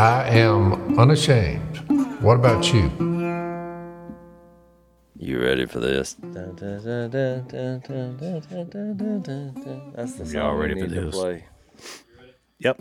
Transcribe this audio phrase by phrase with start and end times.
[0.00, 1.76] I am unashamed.
[2.22, 2.90] What about you?
[5.18, 6.16] You ready for this?
[6.22, 6.80] That's the
[10.24, 11.14] song Y'all we ready for need to this?
[11.14, 11.44] play.
[12.60, 12.80] Yep.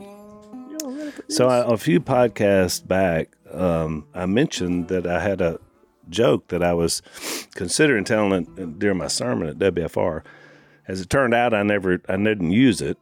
[1.28, 5.60] So I, a few podcasts back, um, I mentioned that I had a
[6.08, 7.02] joke that I was
[7.54, 10.24] considering telling it during my sermon at WFR.
[10.88, 12.98] As it turned out, I never, I didn't use it.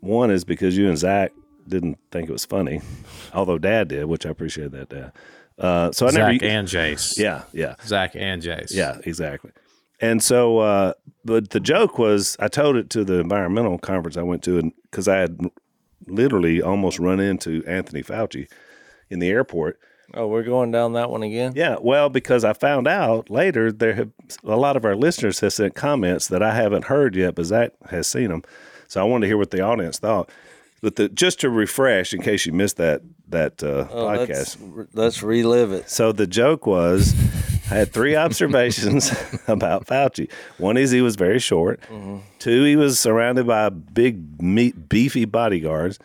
[0.00, 1.30] One is because you and Zach
[1.70, 2.80] didn't think it was funny,
[3.34, 5.12] although Dad did, which I appreciate that, Dad.
[5.58, 7.18] Uh, so I never, Zach and Jase.
[7.18, 7.74] yeah, yeah.
[7.86, 8.74] Zach and Jase.
[8.74, 9.52] Yeah, exactly.
[10.00, 10.94] And so, uh,
[11.24, 14.72] but the joke was, I told it to the environmental conference I went to, and
[14.84, 15.38] because I had
[16.06, 18.48] literally almost run into Anthony Fauci
[19.10, 19.78] in the airport.
[20.14, 21.52] Oh, we're going down that one again.
[21.54, 24.10] Yeah, well, because I found out later there have
[24.42, 27.72] a lot of our listeners have sent comments that I haven't heard yet, but Zach
[27.90, 28.42] has seen them.
[28.88, 30.30] So I wanted to hear what the audience thought.
[30.82, 34.94] But the, just to refresh, in case you missed that that uh, Oh, podcast, let's,
[34.94, 35.88] let's relive it.
[35.90, 37.14] so the joke was,
[37.70, 39.12] I had three observations
[39.48, 40.30] about Fauci.
[40.58, 41.80] One is he was very short.
[42.38, 45.98] Two, he was surrounded by big, meat, beefy bodyguards.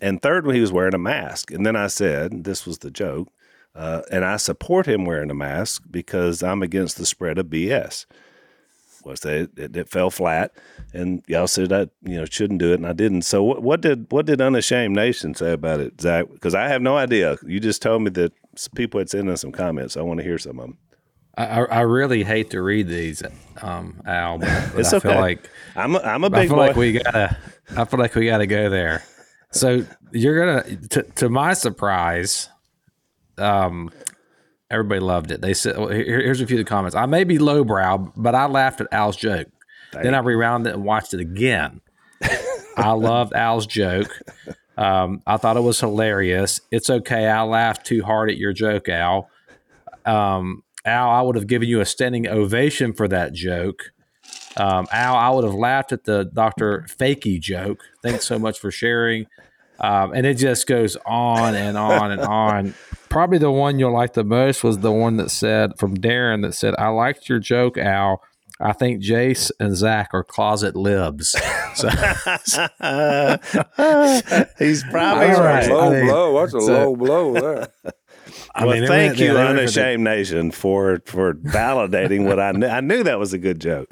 [0.00, 1.50] And third, he was wearing a mask.
[1.52, 3.28] And then I said, this was the joke,
[3.76, 8.06] uh, and I support him wearing a mask because I'm against the spread of BS.
[9.04, 10.52] Was that it, it fell flat,
[10.92, 13.22] and y'all said I you know shouldn't do it, and I didn't.
[13.22, 16.26] So what, what did what did Unashamed Nation say about it, Zach?
[16.32, 17.36] Because I have no idea.
[17.46, 18.32] You just told me that
[18.74, 19.96] people had sent in some comments.
[19.96, 20.78] I want to hear some of them.
[21.34, 23.22] I, I really hate to read these,
[23.62, 25.08] um, Al, but, but It's I okay.
[25.08, 26.66] feel like I'm a, I'm a big I feel boy.
[26.66, 27.38] like we gotta.
[27.74, 29.02] I feel like we gotta go there.
[29.50, 32.50] So you're gonna, to, to my surprise,
[33.38, 33.90] um,
[34.72, 35.40] everybody loved it.
[35.40, 38.34] They said, well, here, "Here's a few of the comments." I may be lowbrow, but
[38.34, 39.48] I laughed at Al's joke.
[39.92, 41.82] Then I rewound it and watched it again.
[42.76, 44.18] I loved Al's joke.
[44.78, 46.62] Um, I thought it was hilarious.
[46.70, 47.28] It's okay.
[47.28, 49.28] I laughed too hard at your joke, Al.
[50.06, 53.92] Um, Al, I would have given you a standing ovation for that joke.
[54.56, 56.86] Um, Al, I would have laughed at the Dr.
[56.88, 57.84] Fakey joke.
[58.02, 59.26] Thanks so much for sharing.
[59.78, 62.74] Um, and it just goes on and on and on.
[63.12, 66.54] Probably the one you'll like the most was the one that said from Darren that
[66.54, 68.22] said, I liked your joke, Al.
[68.60, 71.34] I think Jase and Zach are closet libs.
[71.74, 71.88] So
[74.58, 75.40] He's probably All right.
[75.40, 75.70] right.
[75.70, 76.38] Low I mean, blow.
[76.40, 77.68] That's a so- low blow there.
[78.54, 81.00] I well, mean, it thank went- you, yeah, they went for the- Unashamed Nation, for
[81.06, 82.66] for validating what I knew.
[82.66, 83.88] I knew that was a good joke.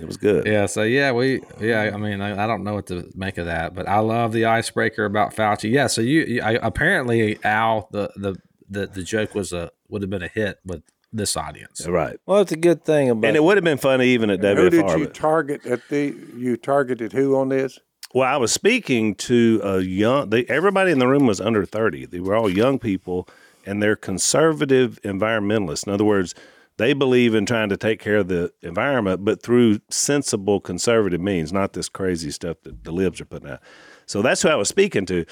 [0.00, 0.46] It was good.
[0.46, 1.90] Yeah, so yeah, we yeah.
[1.94, 4.44] I mean, I, I don't know what to make of that, but I love the
[4.46, 5.70] icebreaker about Fauci.
[5.70, 8.36] Yeah, so you, you I, apparently Al the, the
[8.68, 10.82] the the joke was a would have been a hit with
[11.12, 11.86] this audience.
[11.86, 12.18] Right.
[12.26, 14.68] Well, it's a good thing about And it would have been funny even at Who
[14.70, 14.98] did WFR.
[14.98, 16.14] you but- target at the?
[16.36, 17.78] You targeted who on this?
[18.12, 20.30] Well, I was speaking to a young.
[20.30, 22.04] They, everybody in the room was under thirty.
[22.06, 23.28] They were all young people,
[23.66, 25.86] and they're conservative environmentalists.
[25.86, 26.34] In other words,
[26.76, 31.52] they believe in trying to take care of the environment, but through sensible conservative means,
[31.52, 33.60] not this crazy stuff that the libs are putting out.
[34.06, 35.24] So that's who I was speaking to.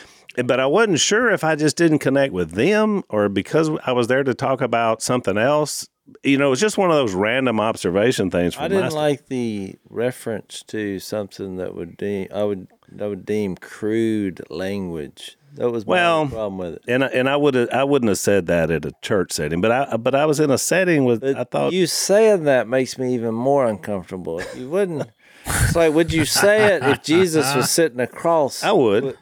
[0.44, 4.06] But I wasn't sure if I just didn't connect with them or because I was
[4.06, 5.88] there to talk about something else.
[6.22, 8.54] You know, it's just one of those random observation things.
[8.54, 12.68] From I didn't like the reference to something that would deem I would
[13.00, 15.36] I would deem crude language.
[15.54, 16.82] That was my Well, problem with it.
[16.88, 19.70] and I, and I would I wouldn't have said that at a church setting, but
[19.70, 22.96] I but I was in a setting with But I thought you saying that makes
[22.98, 24.38] me even more uncomfortable.
[24.38, 25.10] If you wouldn't,
[25.44, 28.62] it's like, would you say it if Jesus was sitting across?
[28.62, 29.16] I would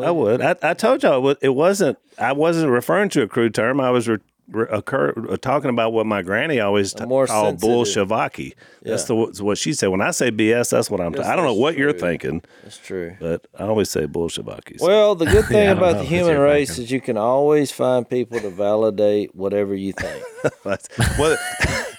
[0.00, 3.54] I would I, I told y'all it, wa- wasn't I wasn't referring to a crude
[3.54, 4.18] term I was re,
[4.54, 8.54] occur, uh, talking about what my granny always t- called sensitive- bullshavaki.
[8.82, 9.24] That's Yeah.
[9.34, 9.88] the what she said.
[9.88, 11.14] When I say BS, that's what I'm.
[11.14, 13.16] Yes, I I don't know that's what you're thinking, That's true.
[13.20, 14.78] but I always say bullshavaki.
[14.78, 14.86] So.
[14.86, 16.84] Well, the good thing don't about the human race thinking.
[16.84, 20.22] is you can always find people to validate whatever you think.
[20.64, 21.36] That's- well,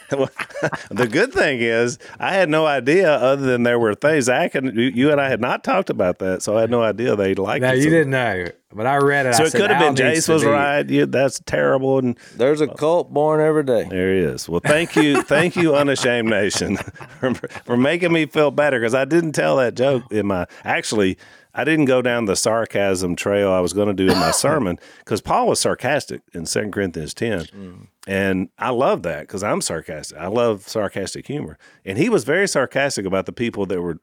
[0.10, 4.76] the good thing is I had no idea other than there were things Zach and
[4.76, 7.36] you, you and I had not talked about that, so I had no idea they
[7.36, 7.78] liked No, it.
[7.78, 9.36] you so, didn't know, but I read it.
[9.36, 10.90] So I it said, could have been needs Jace was be- right.
[10.90, 12.00] Yeah, that's terrible.
[12.00, 12.74] And There's a oh.
[12.76, 13.86] cult born every day.
[13.90, 14.48] there he is.
[14.48, 16.78] Well, thank you, thank you, Unashamed Nation,
[17.20, 20.46] for, for making me feel better because I didn't tell that joke in my.
[20.64, 21.18] Actually,
[21.58, 24.78] I didn't go down the sarcasm trail I was going to do in my sermon
[25.00, 27.40] because Paul was sarcastic in 2 Corinthians 10.
[27.46, 27.88] Mm.
[28.08, 30.18] And I love that because I'm sarcastic.
[30.18, 31.58] I love sarcastic humor.
[31.84, 34.00] And he was very sarcastic about the people that were,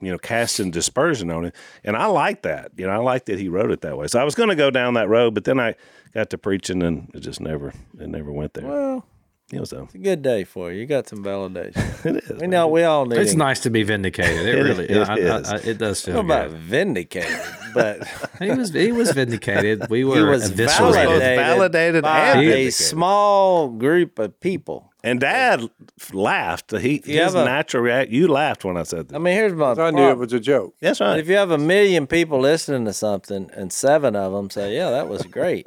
[0.00, 1.56] you know, casting dispersion on it.
[1.82, 2.72] And I like that.
[2.76, 4.06] You know, I like that he wrote it that way.
[4.06, 5.74] So I was going to go down that road, but then I
[6.12, 8.66] got to preaching and it just never, it never went there.
[8.66, 9.06] Well,
[9.50, 10.80] you know, so it's a good day for you.
[10.80, 12.04] You got some validation.
[12.06, 12.40] it is.
[12.40, 13.18] We know we all need.
[13.18, 13.36] It's it.
[13.36, 14.46] nice to be vindicated.
[14.46, 15.08] It It really, is.
[15.08, 17.38] I- I- I- it does What feel about vindicated?
[17.74, 18.06] but
[18.38, 19.88] He was he was vindicated.
[19.90, 24.90] We were he was validated, validated by a small group of people.
[25.06, 25.68] And Dad
[26.14, 26.70] laughed.
[26.70, 28.10] He You his have a- natural react.
[28.10, 29.14] You laughed when I said that.
[29.14, 30.74] I mean, here's my I knew prob- it was a joke.
[30.80, 31.18] That's right.
[31.18, 34.90] If you have a million people listening to something and seven of them say, "Yeah,
[34.90, 35.66] that was great,"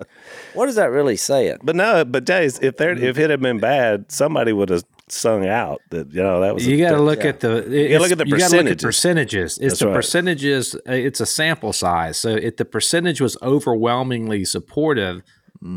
[0.56, 1.48] what does that really say?
[1.48, 4.84] It But no, but Jase, if there if it had been bad, somebody would have
[5.08, 6.66] sung out that you know that was.
[6.66, 7.64] You got to look at the.
[7.70, 8.84] You look at the You got to look at percentages.
[8.84, 9.58] percentages.
[9.60, 9.96] It's That's the right.
[9.96, 10.74] percentages.
[10.76, 12.18] uh, It's a sample size.
[12.18, 15.22] So if the percentage was overwhelmingly supportive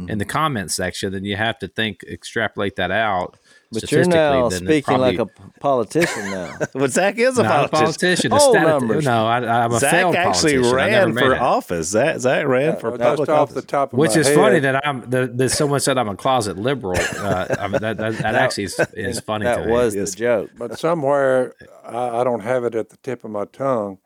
[0.09, 3.39] in the comment section, then you have to think extrapolate that out.
[3.73, 5.27] But you're now then it speaking like a
[5.61, 6.57] politician now.
[6.75, 8.31] But Zach is a not politician.
[8.31, 8.33] politician.
[8.33, 9.05] a Poll stati- numbers.
[9.05, 10.79] No, I, I'm a Zach failed actually politician.
[10.81, 11.89] I never ran for office.
[11.89, 13.55] Zach Zach ran for Well, public just off office.
[13.55, 16.09] the top of Which my is head, funny that I'm that, that someone said I'm
[16.09, 16.99] a closet liberal.
[16.99, 19.73] Uh, I mean, that, that, that actually is, is funny to that me.
[19.73, 20.11] was Yes.
[20.11, 20.51] the joke.
[20.59, 23.99] But somewhere, I, I don't have it at the tip of my tongue,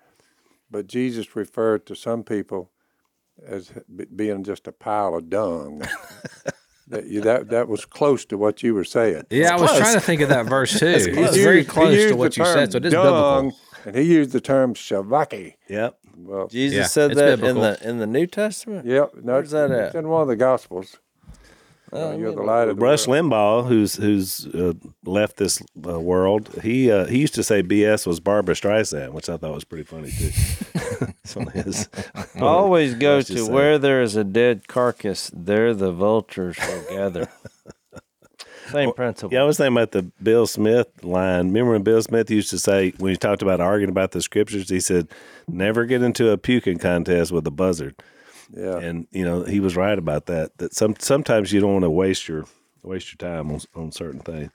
[0.71, 2.71] but Jesus referred to some people
[3.47, 3.73] as
[4.15, 5.83] being just a pile of dung.
[6.89, 9.25] That, you, that that was close to what you were saying.
[9.31, 9.81] yeah, I was close.
[9.81, 10.87] trying to think of that verse too.
[10.87, 11.37] It's close.
[11.37, 13.05] very close to what you said, term so it is dung,
[13.49, 13.59] biblical.
[13.87, 15.55] And he used the term shavaki.
[15.69, 15.99] Yep.
[16.17, 18.87] Well, Jesus Yeah, said it's that in the in the New Testament.
[18.87, 19.13] yep.
[19.23, 19.99] No, Where's that It's at?
[19.99, 20.99] in one of the Gospels.
[21.95, 23.27] Oh, Uh, you're the light of the Rush world.
[23.31, 24.73] Limbaugh, who's who's uh,
[25.05, 29.29] left this uh, world, he uh, he used to say BS was Barbara Streisand, which
[29.29, 30.31] I thought was pretty funny too.
[31.23, 31.89] It's one of his.
[32.41, 33.51] Always go to say.
[33.51, 37.29] where there is a dead carcass, there the vultures will gather.
[38.71, 39.33] Same principle.
[39.33, 41.49] Yeah, I was thinking about the Bill Smith line.
[41.49, 44.69] Remember when Bill Smith used to say when he talked about arguing about the scriptures,
[44.69, 45.09] he said,
[45.47, 47.95] "Never get into a puking contest with a buzzard."
[48.53, 48.79] Yeah.
[48.79, 50.57] And you know he was right about that.
[50.59, 52.45] That some sometimes you don't want to waste your
[52.83, 54.51] waste your time on on certain things.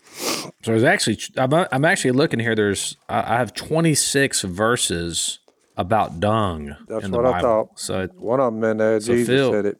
[0.63, 2.55] So there's actually, I'm, I'm actually looking here.
[2.55, 5.39] There's, I I have 26 verses
[5.77, 7.79] about dung That's in the what I thought.
[7.79, 9.77] So it, One of them in there, So Jesus Phil- said it.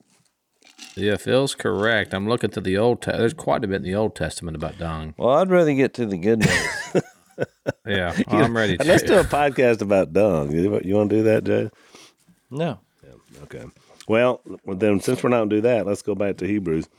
[0.96, 2.14] yeah, Phil's correct.
[2.14, 3.02] I'm looking to the old.
[3.02, 5.14] Te- there's quite a bit in the Old Testament about dung.
[5.18, 7.04] Well, I'd rather get to the good news.
[7.86, 10.52] Yeah, I'm ready And let's do a podcast about dung.
[10.52, 11.70] You, you want to do that, Jay?
[12.52, 12.80] no.
[13.44, 13.64] Okay.
[14.10, 16.90] Well, then since we're not going to do that, let's go back to Hebrews.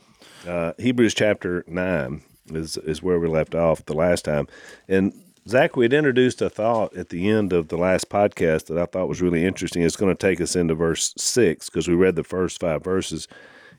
[0.47, 4.47] Uh, Hebrews chapter nine is is where we left off the last time,
[4.87, 5.11] and
[5.45, 8.85] Zach, we had introduced a thought at the end of the last podcast that I
[8.85, 9.83] thought was really interesting.
[9.83, 13.27] It's going to take us into verse six because we read the first five verses,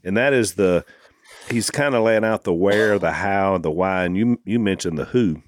[0.04, 0.84] and that is the
[1.50, 4.98] he's kind of laying out the where, the how, the why, and you you mentioned
[4.98, 5.42] the who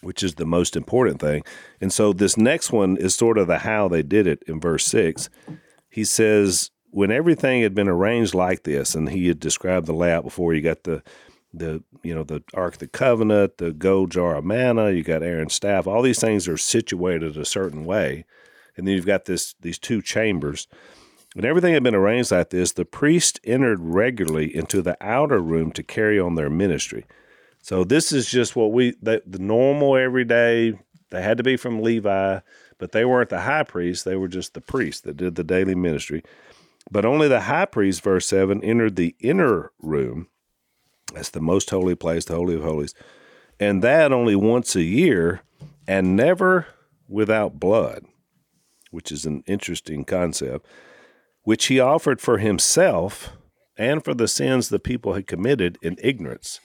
[0.00, 1.44] which is the most important thing.
[1.80, 4.84] And so this next one is sort of the how they did it in verse
[4.86, 5.30] 6.
[5.88, 10.24] He says when everything had been arranged like this and he had described the layout
[10.24, 11.02] before you got the
[11.54, 15.22] the you know the ark of the covenant, the gold jar of manna, you got
[15.22, 18.24] Aaron's staff, all these things are situated a certain way.
[18.76, 20.68] And then you've got this these two chambers.
[21.34, 25.72] When everything had been arranged like this, the priest entered regularly into the outer room
[25.72, 27.06] to carry on their ministry.
[27.62, 30.78] So this is just what we the, the normal everyday.
[31.10, 32.40] They had to be from Levi,
[32.78, 34.04] but they weren't the high priest.
[34.04, 36.22] They were just the priest that did the daily ministry.
[36.90, 40.28] But only the high priest, verse seven, entered the inner room.
[41.14, 42.94] That's the most holy place, the holy of holies,
[43.60, 45.42] and that only once a year,
[45.86, 46.66] and never
[47.08, 48.04] without blood,
[48.90, 50.66] which is an interesting concept.
[51.44, 53.30] Which he offered for himself
[53.76, 56.60] and for the sins the people had committed in ignorance.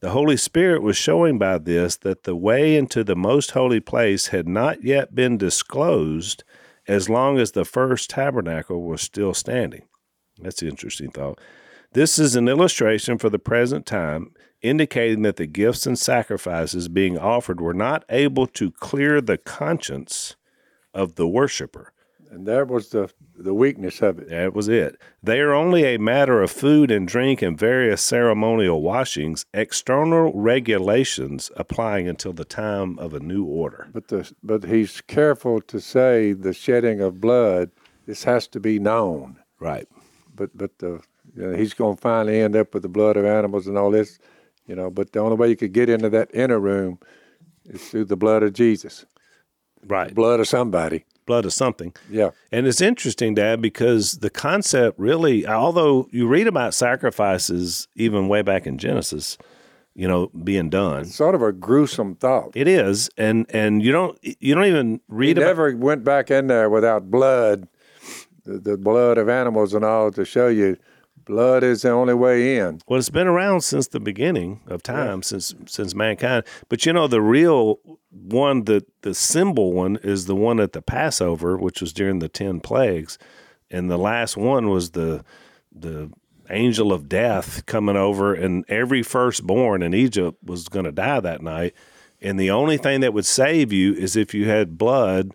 [0.00, 4.28] The Holy Spirit was showing by this that the way into the most holy place
[4.28, 6.44] had not yet been disclosed
[6.88, 9.82] as long as the first tabernacle was still standing.
[10.40, 11.40] That's an interesting thought.
[11.92, 17.18] This is an illustration for the present time, indicating that the gifts and sacrifices being
[17.18, 20.36] offered were not able to clear the conscience
[20.92, 21.92] of the worshiper.
[22.30, 24.28] And that was the the weakness of it.
[24.30, 25.00] That was it.
[25.22, 31.50] They are only a matter of food and drink and various ceremonial washings, external regulations
[31.56, 33.88] applying until the time of a new order.
[33.92, 37.70] But the but he's careful to say the shedding of blood.
[38.06, 39.38] This has to be known.
[39.60, 39.88] Right.
[40.34, 41.00] But but the
[41.34, 43.90] you know, he's going to finally end up with the blood of animals and all
[43.90, 44.18] this,
[44.66, 44.90] you know.
[44.90, 46.98] But the only way you could get into that inner room
[47.64, 49.04] is through the blood of Jesus,
[49.86, 50.14] Right.
[50.14, 51.04] blood of somebody.
[51.26, 51.92] Blood of something.
[52.10, 52.30] Yeah.
[52.52, 58.42] And it's interesting, Dad, because the concept really, although you read about sacrifices even way
[58.42, 59.36] back in Genesis,
[59.94, 62.52] you know, being done, Sort of a gruesome thought.
[62.54, 66.30] it is, and and you don't you don't even He read about never went back
[66.30, 67.66] in there without blood,
[68.44, 70.76] the, the blood of animals and all to show you
[71.26, 72.80] blood is the only way in.
[72.88, 76.44] Well, it's been around since the beginning of time, since since mankind.
[76.68, 77.80] But you know, the real
[78.10, 82.28] one, the the symbol one, is the one at the Passover, which was during the
[82.28, 83.18] ten plagues.
[83.70, 85.24] and the last one was the
[85.74, 86.10] the
[86.48, 91.42] angel of death coming over, and every firstborn in Egypt was going to die that
[91.42, 91.74] night.
[92.22, 95.32] And the only thing that would save you is if you had blood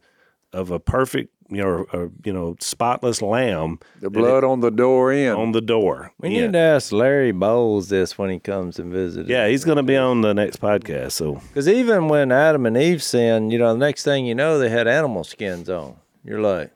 [0.54, 5.12] of a perfect, you know, a, you know, spotless lamb The blood on the door
[5.12, 5.34] in.
[5.36, 6.12] on the door.
[6.20, 6.46] We yeah.
[6.46, 9.28] need to ask Larry Bowles this when he comes and visits.
[9.30, 11.12] yeah, he's going to be on the next podcast.
[11.12, 14.58] So Because even when Adam and Eve sinned, you know, the next thing you know,
[14.60, 15.98] they had animal skins on.
[16.24, 16.72] You're like,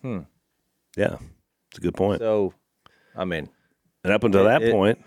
[0.00, 0.20] hmm.
[0.96, 1.16] yeah,
[1.70, 2.20] it's a good point.
[2.20, 2.54] so,
[3.16, 3.48] I mean,
[4.04, 4.98] And up until that it- point,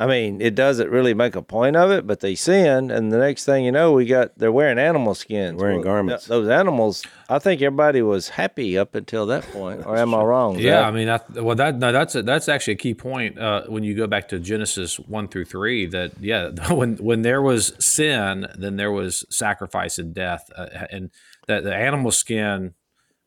[0.00, 3.18] I mean, it doesn't really make a point of it, but they sin, and the
[3.18, 6.24] next thing you know, we got they're wearing animal skins, Wearing Well, garments.
[6.24, 10.22] th- those animals, I think everybody was happy up until that point, or am I
[10.22, 10.56] wrong?
[10.56, 10.84] Yeah, Zach?
[10.86, 13.82] I mean, that, well, that no, that's a, that's actually a key point uh, when
[13.82, 15.86] you go back to Genesis one through three.
[15.86, 21.10] That yeah, when when there was sin, then there was sacrifice and death, uh, and
[21.48, 22.74] that the animal skin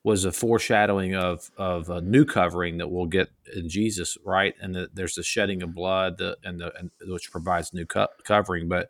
[0.03, 4.55] was a foreshadowing of of a new covering that we'll get in Jesus, right?
[4.61, 8.07] And the, there's the shedding of blood, the, and the and, which provides new co-
[8.23, 8.67] covering.
[8.67, 8.89] But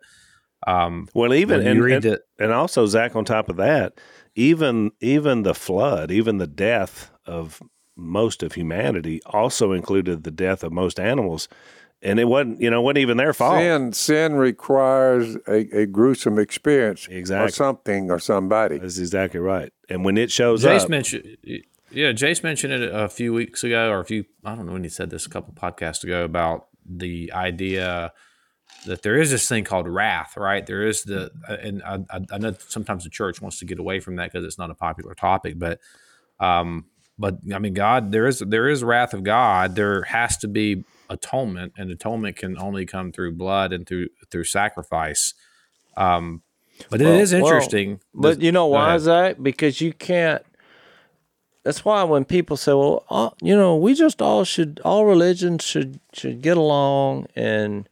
[0.66, 4.00] um, well, even and, read and, it- and also Zach, on top of that,
[4.34, 7.60] even even the flood, even the death of
[7.96, 11.46] most of humanity, also included the death of most animals,
[12.02, 13.58] and it wasn't you know wasn't even their fault.
[13.60, 17.46] Sin, sin requires a, a gruesome experience, Exactly.
[17.46, 18.78] or something, or somebody.
[18.78, 19.72] That's exactly right.
[19.88, 21.36] And when it shows Jase up, mentioned,
[21.90, 24.82] yeah, Jase mentioned it a few weeks ago, or a few, I don't know when
[24.82, 28.12] he said this a couple podcasts ago about the idea
[28.86, 30.66] that there is this thing called wrath, right?
[30.66, 34.00] There is the, and I, I- I know sometimes the church wants to get away
[34.00, 35.78] from that because it's not a popular topic, but,
[36.40, 36.86] um,
[37.18, 39.76] but I mean, God, there is there is wrath of God.
[39.76, 44.44] There has to be atonement, and atonement can only come through blood and through through
[44.44, 45.34] sacrifice.
[45.96, 46.42] Um,
[46.90, 48.00] but it is well, interesting.
[48.14, 49.00] But you know why, ahead.
[49.02, 49.36] Zach?
[49.42, 50.42] Because you can't.
[51.64, 55.62] That's why when people say, "Well, all, you know, we just all should, all religions
[55.62, 57.88] should should get along," and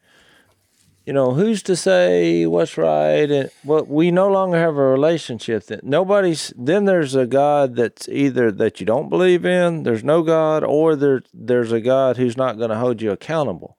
[1.11, 3.29] you know, who's to say what's right?
[3.29, 5.65] And well, we no longer have a relationship.
[5.67, 6.53] That nobody's.
[6.57, 9.83] Then there's a God that's either that you don't believe in.
[9.83, 13.77] There's no God, or there there's a God who's not going to hold you accountable.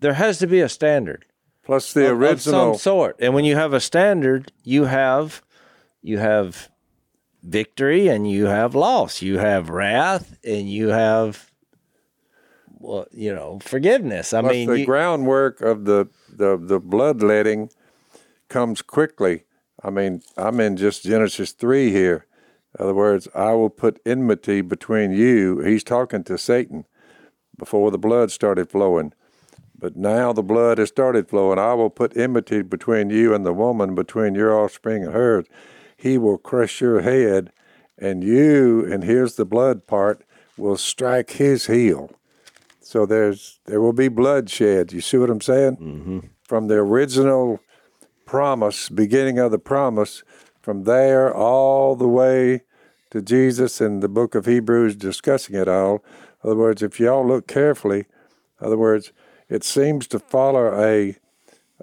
[0.00, 1.26] There has to be a standard
[1.62, 3.16] Plus the of- of some sort.
[3.18, 5.42] And when you have a standard, you have
[6.00, 6.70] you have
[7.42, 9.20] victory and you have loss.
[9.20, 11.52] You have wrath and you have
[12.78, 14.32] well, you know, forgiveness.
[14.32, 17.70] I Plus mean, the you- groundwork of the, the, the bloodletting
[18.48, 19.44] comes quickly.
[19.82, 22.26] I mean, I'm in just Genesis 3 here.
[22.78, 25.60] In other words, I will put enmity between you.
[25.60, 26.84] He's talking to Satan
[27.58, 29.12] before the blood started flowing.
[29.78, 31.58] But now the blood has started flowing.
[31.58, 35.46] I will put enmity between you and the woman, between your offspring and hers.
[35.96, 37.52] He will crush your head,
[37.98, 40.22] and you, and here's the blood part,
[40.56, 42.10] will strike his heel.
[42.86, 44.92] So there's there will be bloodshed.
[44.92, 45.76] You see what I'm saying?
[45.78, 46.18] Mm-hmm.
[46.44, 47.58] From the original
[48.26, 50.22] promise, beginning of the promise,
[50.62, 52.62] from there all the way
[53.10, 56.04] to Jesus and the book of Hebrews discussing it all.
[56.44, 58.06] In other words, if y'all look carefully,
[58.60, 59.12] in other words,
[59.48, 61.16] it seems to follow a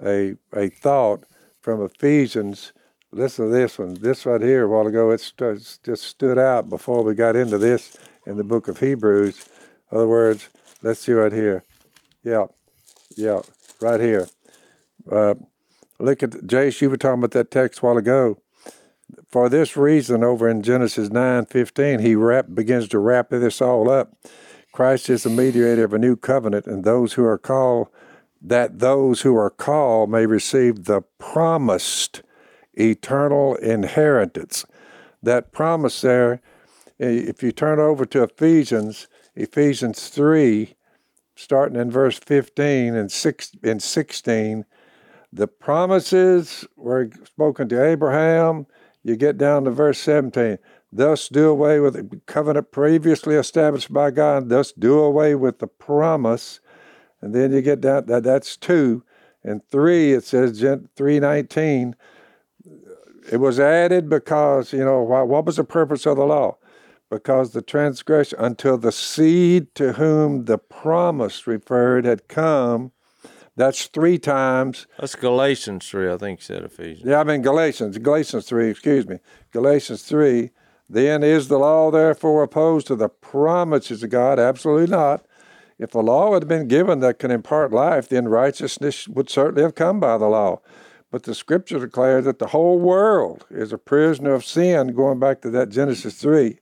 [0.02, 1.24] a a thought
[1.60, 2.72] from Ephesians.
[3.12, 3.92] Listen to this one.
[4.00, 7.58] This right here a while ago, it stu- just stood out before we got into
[7.58, 7.94] this
[8.26, 9.46] in the book of Hebrews.
[9.92, 10.48] In other words,
[10.84, 11.64] let's see right here.
[12.22, 12.46] Yeah,
[13.16, 13.40] yeah,
[13.80, 14.28] right here.
[15.10, 15.34] Uh,
[15.98, 16.80] look at Jase.
[16.80, 18.38] You were talking about that text a while ago.
[19.30, 23.90] For this reason, over in Genesis nine fifteen, he wrap, begins to wrap this all
[23.90, 24.14] up.
[24.72, 27.88] Christ is the mediator of a new covenant, and those who are called,
[28.42, 32.22] that those who are called may receive the promised
[32.74, 34.66] eternal inheritance.
[35.22, 36.40] That promise there,
[36.98, 40.74] if you turn over to Ephesians, Ephesians 3,
[41.34, 44.64] starting in verse 15 and, six, and 16,
[45.32, 48.66] the promises were spoken to Abraham.
[49.02, 50.58] You get down to verse 17.
[50.92, 54.48] Thus do away with the covenant previously established by God.
[54.48, 56.60] Thus do away with the promise.
[57.20, 59.02] And then you get down that that's two.
[59.42, 61.96] And three, it says Gen- 319.
[63.32, 66.56] It was added because, you know, what was the purpose of the law?
[67.14, 72.90] Because the transgression until the seed to whom the promise referred had come.
[73.54, 74.88] That's three times.
[74.98, 76.42] that's Galatians three, I think.
[76.42, 77.06] Said Ephesians.
[77.06, 79.20] Yeah, I mean Galatians, Galatians 3, excuse me.
[79.52, 80.50] Galatians 3.
[80.90, 84.40] Then is the law therefore opposed to the promises of God?
[84.40, 85.24] Absolutely not.
[85.78, 89.76] If the law had been given that can impart life, then righteousness would certainly have
[89.76, 90.60] come by the law.
[91.12, 95.42] But the scripture declares that the whole world is a prisoner of sin, going back
[95.42, 96.58] to that Genesis 3.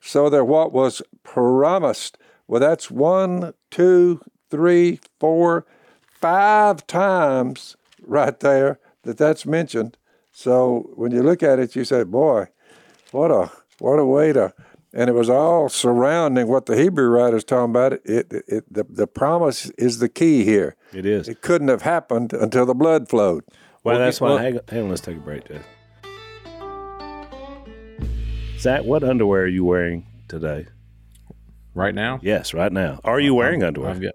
[0.00, 2.18] So that what was promised.
[2.46, 5.66] Well, that's one, two, three, four,
[6.00, 9.96] five times right there that that's mentioned.
[10.32, 12.46] So when you look at it, you say, "Boy,
[13.10, 14.52] what a what a way to!"
[14.94, 17.92] And it was all surrounding what the Hebrew writer's talking about.
[17.92, 20.76] It, it, it the, the promise is the key here.
[20.94, 21.28] It is.
[21.28, 23.44] It couldn't have happened until the blood flowed.
[23.84, 24.28] Well, that's why.
[24.30, 25.62] well- hang, on, hang on, let's take a break, Jeff.
[28.58, 30.66] Zach, what underwear are you wearing today?
[31.74, 32.98] Right now, Yes, right now.
[33.04, 33.90] Are you wearing underwear?
[33.90, 34.14] I've got.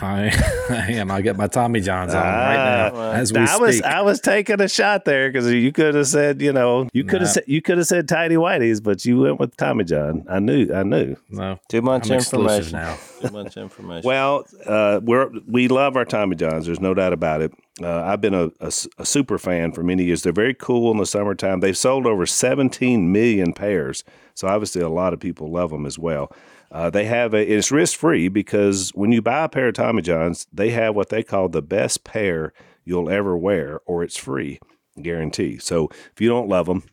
[0.00, 0.30] I,
[0.70, 1.10] I am.
[1.10, 3.84] I got my Tommy Johns on right now as we I was speak.
[3.84, 7.20] I was taking a shot there because you could have said you know you could
[7.20, 7.32] have Nah.
[7.32, 10.24] said you could have said tidy whities, but you went with Tommy John.
[10.30, 11.16] I knew I knew.
[11.28, 12.72] no, Too much I'm information.
[12.72, 12.96] now.
[13.20, 14.06] Too much information.
[14.06, 16.66] Well, uh, we're we love our Tommy Johns.
[16.66, 17.52] There's no doubt about it.
[17.82, 20.22] Uh, I've been a super fan for many years.
[20.22, 21.60] They're very cool in the summertime.
[21.60, 25.98] They've sold over 17 million pairs, so obviously a lot of people love them as
[25.98, 26.30] well.
[26.72, 30.00] Uh, they have a it's risk free because when you buy a pair of Tommy
[30.00, 34.58] Johns, they have what they call the best pair you'll ever wear, or it's free
[35.00, 35.58] guarantee.
[35.58, 36.84] So if you don't love them,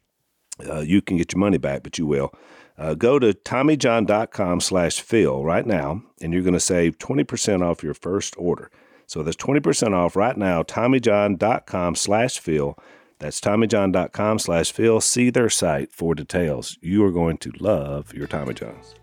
[0.70, 2.34] uh, you can get your money back, but you will.
[2.78, 7.84] Uh, go to TommyJohn.com slash Phil right now, and you're going to save 20% off
[7.84, 8.72] your first order.
[9.06, 12.78] So that's 20% off right now, TommyJohn.com slash Phil.
[13.18, 15.02] That's TommyJohn.com slash Phil.
[15.02, 16.78] See their site for details.
[16.82, 18.96] You are going to love your Tommy Johns.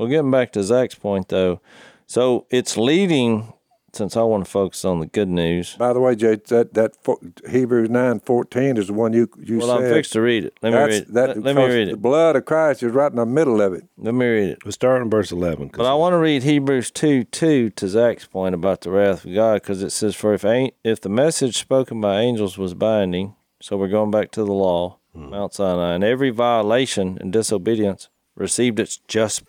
[0.00, 1.60] Well, getting back to Zach's point though,
[2.06, 3.52] so it's leading.
[3.92, 6.94] Since I want to focus on the good news, By the way, Jay, that that
[7.02, 9.84] fo- Hebrews nine fourteen is the one you you well, said.
[9.88, 10.54] I'm fixed to read it.
[10.62, 11.14] Let me That's- read it.
[11.14, 13.60] that- let, let me because read The blood of Christ is right in the middle
[13.60, 13.82] of it.
[13.98, 14.58] Let me read it.
[14.64, 15.70] We'll start in verse eleven.
[15.76, 19.34] But I want to read Hebrews 2 2 to Zach's point about the wrath of
[19.34, 23.34] God because it says, For if, ain't, if the message spoken by angels was binding,
[23.60, 25.30] so we're going back to the law, hmm.
[25.30, 29.42] Mount Sinai, and every violation and disobedience received its just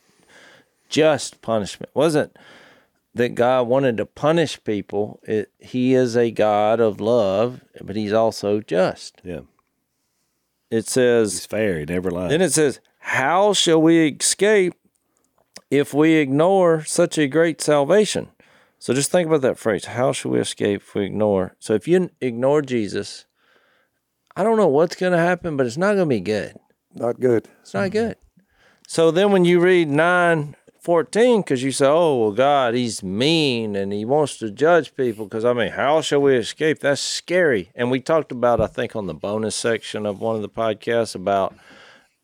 [0.91, 1.89] just punishment.
[1.95, 2.38] Wasn't
[3.15, 5.19] that God wanted to punish people?
[5.23, 9.19] It, he is a God of love, but he's also just.
[9.23, 9.41] yeah,
[10.69, 11.80] It says, he's fair.
[11.80, 12.30] He never lies.
[12.30, 14.75] then it says, How shall we escape
[15.71, 18.30] if we ignore such a great salvation?
[18.80, 19.86] So just think about that phrase.
[19.86, 21.56] How shall we escape if we ignore?
[21.60, 23.25] So if you ignore Jesus,
[24.36, 26.56] I don't know what's going to happen, but it's not going to be good.
[26.93, 27.47] Not good.
[27.62, 28.15] It's not good.
[28.88, 33.76] So then when you read 9 14, because you say, oh, well, God, he's mean
[33.76, 35.26] and he wants to judge people.
[35.26, 36.80] Because, I mean, how shall we escape?
[36.80, 37.72] That's scary.
[37.76, 41.13] And we talked about, I think, on the bonus section of one of the podcasts
[41.13, 41.56] about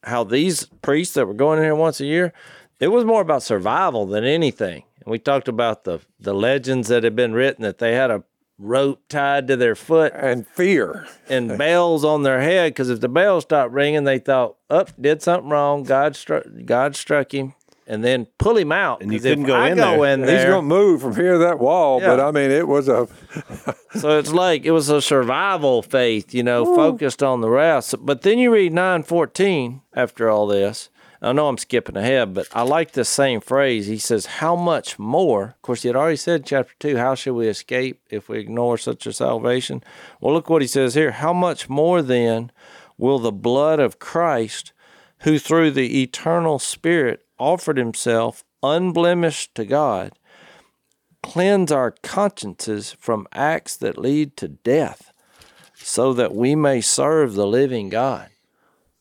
[0.04, 2.34] how these priests that were going in here once a year,
[2.80, 4.84] it was more about survival than anything.
[5.06, 8.24] And we talked about the, the legends that had been written that they had a
[8.58, 11.08] rope tied to their foot And fear.
[11.30, 15.22] and bells on their head because if the bell stopped ringing, they thought, "Up, did
[15.22, 15.84] something wrong.
[15.84, 16.44] God struck.
[16.66, 17.54] God struck him."
[17.90, 19.02] And then pull him out.
[19.02, 20.14] And you 'cause if couldn't go I in go there.
[20.14, 22.90] in He's going to move from here to that wall, but I mean, it was
[22.90, 23.08] a.
[23.98, 27.86] so it's like it was a survival faith, you know, focused on the wrath.
[27.86, 30.90] So- But then you read nine fourteen after all this.
[31.22, 33.88] I know I'm skipping ahead, but I like this same phrase.
[33.88, 37.16] He says, "How much more?" Of course, he had already said, in chapter two, "How
[37.16, 39.82] shall we escape if we ignore such a salvation?"
[40.22, 41.12] Well, look what he says here.
[41.12, 42.52] How much more then
[42.98, 44.74] will the blood of Christ,
[45.20, 50.14] who through the eternal Spirit offered himself unblemished to God,
[51.24, 55.12] cleanse our consciences from acts that lead to death,
[55.76, 58.30] so that we may serve the living God.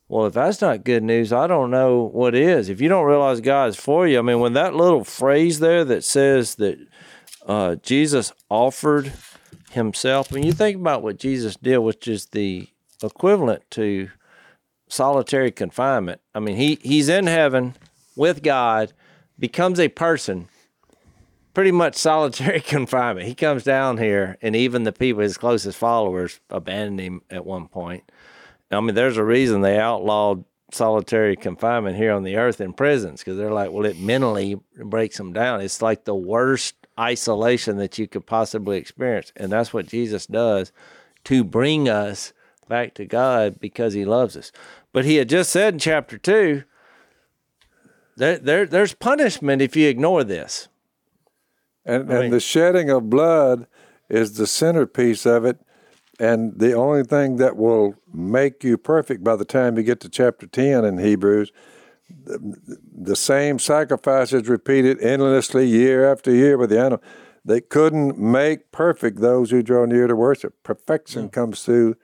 [0.09, 2.69] Well, if that's not good news, I don't know what is.
[2.69, 5.85] If you don't realize God is for you, I mean, when that little phrase there
[5.85, 6.79] that says that
[7.45, 9.13] uh, Jesus offered
[9.73, 12.69] himself, when you think about what Jesus did, which is the
[13.03, 14.11] equivalent to
[14.89, 16.21] solitary confinement.
[16.35, 17.75] I mean, he he's in heaven
[18.17, 18.93] with God,
[19.39, 20.49] becomes a person,
[21.55, 23.27] pretty much solitary confinement.
[23.27, 27.69] He comes down here, and even the people, his closest followers, abandoned him at one
[27.69, 28.11] point.
[28.71, 33.21] I mean, there's a reason they outlawed solitary confinement here on the earth in prisons
[33.21, 35.61] because they're like, well, it mentally breaks them down.
[35.61, 39.33] It's like the worst isolation that you could possibly experience.
[39.37, 40.73] And that's what Jesus does
[41.25, 42.33] to bring us
[42.69, 44.51] back to God because he loves us.
[44.93, 46.65] But he had just said in chapter two,
[48.17, 50.69] there, there, there's punishment if you ignore this.
[51.85, 53.67] And, I mean- and the shedding of blood
[54.09, 55.59] is the centerpiece of it.
[56.19, 60.09] And the only thing that will make you perfect by the time you get to
[60.09, 61.53] chapter 10 in Hebrews,
[62.25, 62.57] the,
[62.97, 67.03] the same sacrifices repeated endlessly year after year with the animal.
[67.45, 70.55] they couldn't make perfect those who draw near to worship.
[70.63, 71.97] Perfection comes through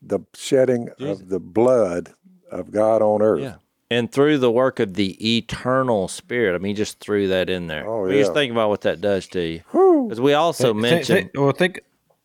[0.00, 2.14] the shedding of the blood
[2.50, 3.42] of God on earth.
[3.42, 3.54] Yeah.
[3.90, 6.54] And through the work of the eternal spirit.
[6.54, 7.88] I mean, just threw that in there.
[7.88, 9.62] Oh, I mean, Just think about what that does to you.
[9.72, 11.18] Because we also Think- mentioned.
[11.18, 11.80] think- well, think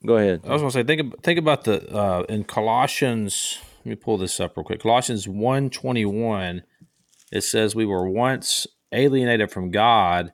[0.06, 0.42] go ahead.
[0.46, 3.60] I was going to say think ab- think about the uh, in Colossians.
[3.86, 4.82] Let me pull this up real quick.
[4.82, 6.62] Colossians 1.21,
[7.32, 10.34] It says we were once alienated from God,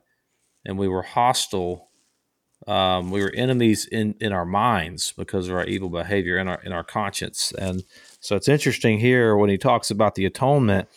[0.64, 1.88] and we were hostile.
[2.66, 6.60] Um, we were enemies in, in our minds because of our evil behavior in our
[6.62, 7.52] in our conscience.
[7.58, 7.84] And
[8.20, 10.88] so it's interesting here when he talks about the atonement.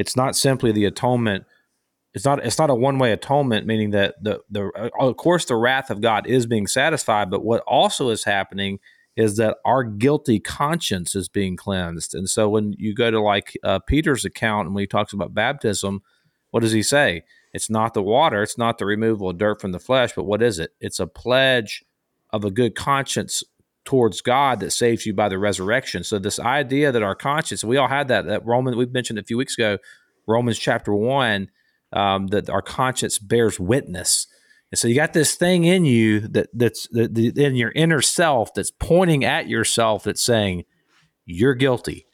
[0.00, 1.44] It's not simply the atonement
[2.12, 5.44] it's not it's not a one way atonement, meaning that the the uh, of course
[5.44, 8.80] the wrath of God is being satisfied, but what also is happening
[9.16, 12.14] is that our guilty conscience is being cleansed.
[12.14, 15.34] And so when you go to like uh, Peter's account and when he talks about
[15.34, 16.02] baptism,
[16.50, 17.24] what does he say?
[17.52, 20.42] It's not the water, it's not the removal of dirt from the flesh, but what
[20.42, 20.70] is it?
[20.80, 21.84] It's a pledge
[22.30, 23.42] of a good conscience
[23.84, 26.04] towards God that saves you by the resurrection.
[26.04, 29.24] So this idea that our conscience, we all had that that Roman we've mentioned a
[29.24, 29.78] few weeks ago,
[30.26, 31.48] Romans chapter one
[31.92, 34.26] um, that our conscience bears witness.
[34.70, 38.00] And so you got this thing in you that that's that, that in your inner
[38.02, 40.64] self that's pointing at yourself that's saying
[41.24, 42.06] you're guilty.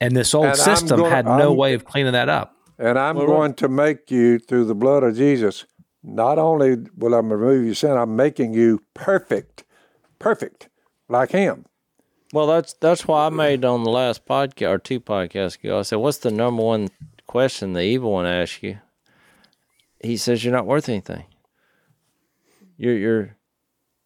[0.00, 2.56] And this old And system gonna- had no I'm- way of cleaning that up.
[2.78, 5.66] And I'm going to make you through the blood of Jesus.
[6.02, 9.62] Not only will I remove your sin, I'm making you perfect,
[10.18, 10.68] perfect,
[11.12, 11.64] like Him.
[12.32, 15.78] Well, that's that's why I made on the last podcast or two podcasts ago.
[15.78, 16.88] I said, "What's the number one
[17.26, 18.78] question the evil one asks you?"
[20.02, 21.24] He says, "You're not worth anything.
[22.76, 23.36] You're you're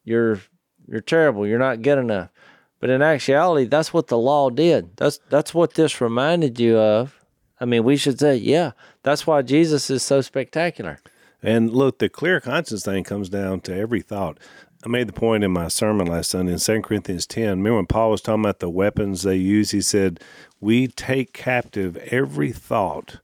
[0.05, 0.41] you're
[0.89, 1.47] you're terrible.
[1.47, 2.31] You're not good enough."
[2.81, 4.97] But in actuality, that's what the law did.
[4.97, 7.25] That's that's what this reminded you of.
[7.61, 10.99] I mean, we should say, yeah, that's why Jesus is so spectacular.
[11.43, 14.39] And look, the clear conscience thing comes down to every thought.
[14.87, 17.59] I made the point in my sermon last Sunday in 2 Corinthians 10.
[17.59, 19.73] Remember when Paul was talking about the weapons they use?
[19.73, 20.21] He said,
[20.61, 23.19] We take captive every thought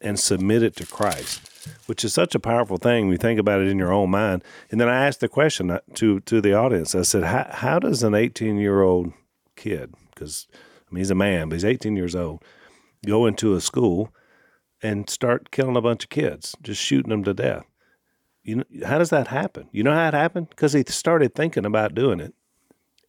[0.00, 1.48] and submit it to Christ,
[1.86, 4.42] which is such a powerful thing you think about it in your own mind.
[4.68, 7.78] And then I asked the question uh, to, to the audience I said, How, how
[7.78, 9.12] does an 18 year old
[9.54, 10.48] kid, because
[10.90, 12.42] I mean, he's a man, but he's 18 years old,
[13.06, 14.12] go into a school
[14.82, 17.64] and start killing a bunch of kids, just shooting them to death?
[18.46, 19.68] You know, how does that happen?
[19.72, 20.50] You know how it happened?
[20.50, 22.32] Because he started thinking about doing it,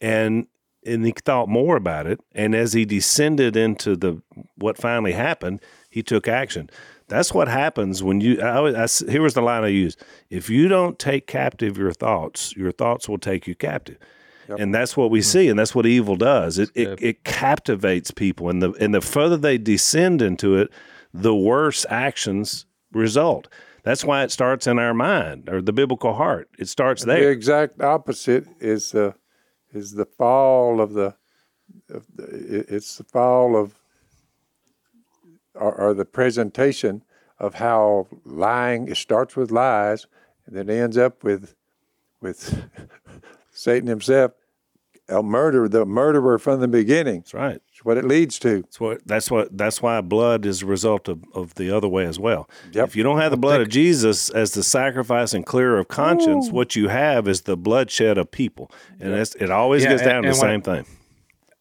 [0.00, 0.48] and
[0.84, 2.20] and he thought more about it.
[2.32, 4.20] And as he descended into the
[4.56, 6.68] what finally happened, he took action.
[7.06, 8.40] That's what happens when you.
[8.40, 9.96] I, I here was the line I use:
[10.28, 13.98] If you don't take captive your thoughts, your thoughts will take you captive.
[14.58, 15.26] And that's what we mm-hmm.
[15.26, 16.58] see, and that's what evil does.
[16.58, 20.70] It, it it captivates people, and the and the further they descend into it,
[21.14, 23.46] the worse actions result.
[23.88, 26.50] That's why it starts in our mind or the biblical heart.
[26.58, 27.20] It starts there.
[27.20, 29.14] The exact opposite is the
[29.72, 31.14] is the fall of the,
[31.88, 33.76] of the it's the fall of
[35.54, 37.02] or, or the presentation
[37.38, 40.06] of how lying it starts with lies
[40.44, 41.54] and then ends up with
[42.20, 42.68] with
[43.50, 44.32] Satan himself
[45.08, 47.20] a murderer the murderer from the beginning.
[47.20, 47.60] That's right.
[47.72, 48.62] It's what it leads to.
[48.62, 49.06] That's what.
[49.06, 49.56] That's what.
[49.56, 52.48] That's why blood is a result of, of the other way as well.
[52.72, 52.88] Yep.
[52.88, 56.50] If you don't have the blood of Jesus as the sacrifice and clear of conscience,
[56.50, 60.16] what you have is the bloodshed of people, and it's, it always Yeah, gets down
[60.16, 60.86] and- to the same when- thing.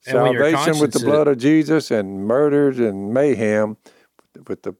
[0.07, 3.75] And when your Salvation with the conscience is- blood of Jesus and murders and mayhem
[4.47, 4.73] with the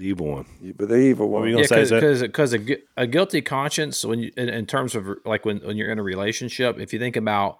[0.00, 0.46] The evil one.
[0.78, 1.48] But the evil were one.
[1.50, 4.94] you Yeah, gonna say, because because a, a guilty conscience when you in, in terms
[4.94, 7.58] of like when when you're in a relationship, if you think about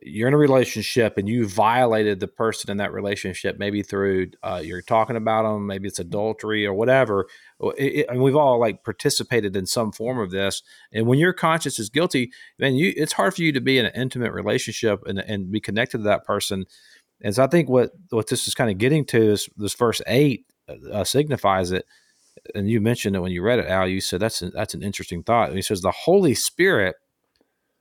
[0.00, 4.60] you're in a relationship and you violated the person in that relationship, maybe through uh,
[4.62, 7.26] you're talking about them, maybe it's adultery or whatever.
[7.76, 10.62] It, it, and we've all like participated in some form of this.
[10.92, 13.86] And when your conscience is guilty, then you it's hard for you to be in
[13.86, 16.64] an intimate relationship and, and be connected to that person.
[17.22, 20.00] And so I think what what this is kind of getting to is this verse
[20.06, 21.84] eight uh, signifies it
[22.54, 23.86] and you mentioned it when you read it, Al.
[23.86, 25.48] You said that's an, that's an interesting thought.
[25.48, 26.96] And he says the Holy Spirit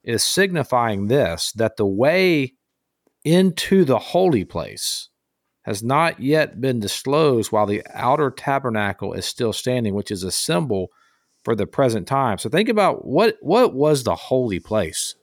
[0.03, 2.53] is signifying this that the way
[3.23, 5.09] into the holy place
[5.63, 10.31] has not yet been disclosed while the outer tabernacle is still standing, which is a
[10.31, 10.87] symbol
[11.43, 12.37] for the present time.
[12.37, 15.15] So think about what what was the holy place,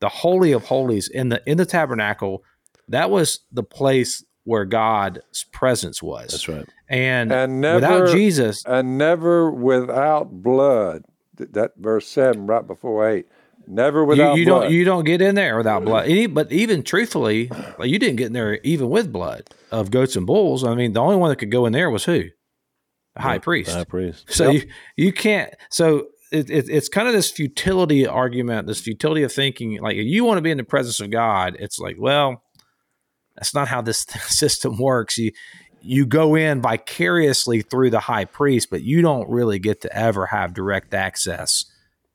[0.00, 2.44] the holy of holies in the in the tabernacle.
[2.88, 6.30] That was the place where God's presence was.
[6.30, 6.68] That's right.
[6.88, 11.04] And, And never without Jesus, and never without blood.
[11.36, 13.26] That verse seven, right before eight.
[13.66, 14.62] Never without you blood.
[14.62, 16.06] don't you don't get in there without blood.
[16.06, 20.16] Any, but even truthfully, like you didn't get in there even with blood of goats
[20.16, 20.64] and bulls.
[20.64, 22.24] I mean, the only one that could go in there was who?
[23.14, 23.70] The high priest.
[23.70, 24.32] High priest.
[24.32, 25.54] So you you can't.
[25.70, 29.80] So it, it, it's kind of this futility argument, this futility of thinking.
[29.80, 32.42] Like you want to be in the presence of God, it's like, well,
[33.40, 35.18] that's not how this system works.
[35.18, 35.32] You
[35.82, 40.26] you go in vicariously through the high priest, but you don't really get to ever
[40.26, 41.64] have direct access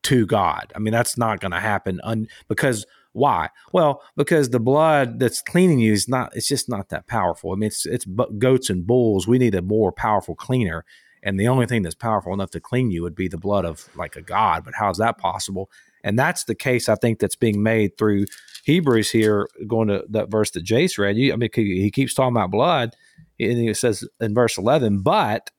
[0.04, 0.72] to God.
[0.76, 3.50] I mean, that's not going to happen un, because why?
[3.74, 6.36] Well, because the blood that's cleaning you is not.
[6.36, 7.54] It's just not that powerful.
[7.54, 8.06] I mean, it's it's
[8.38, 9.28] goats and bulls.
[9.28, 10.86] We need a more powerful cleaner,
[11.24, 13.90] and the only thing that's powerful enough to clean you would be the blood of
[13.96, 14.64] like a god.
[14.64, 15.72] But how is that possible?
[16.06, 18.28] And that's the case I think that's being made through
[18.64, 21.18] Hebrews here, going to that verse that Jase read.
[21.18, 22.96] You, I mean, he keeps talking about blood,
[23.40, 25.52] and he says in verse eleven, but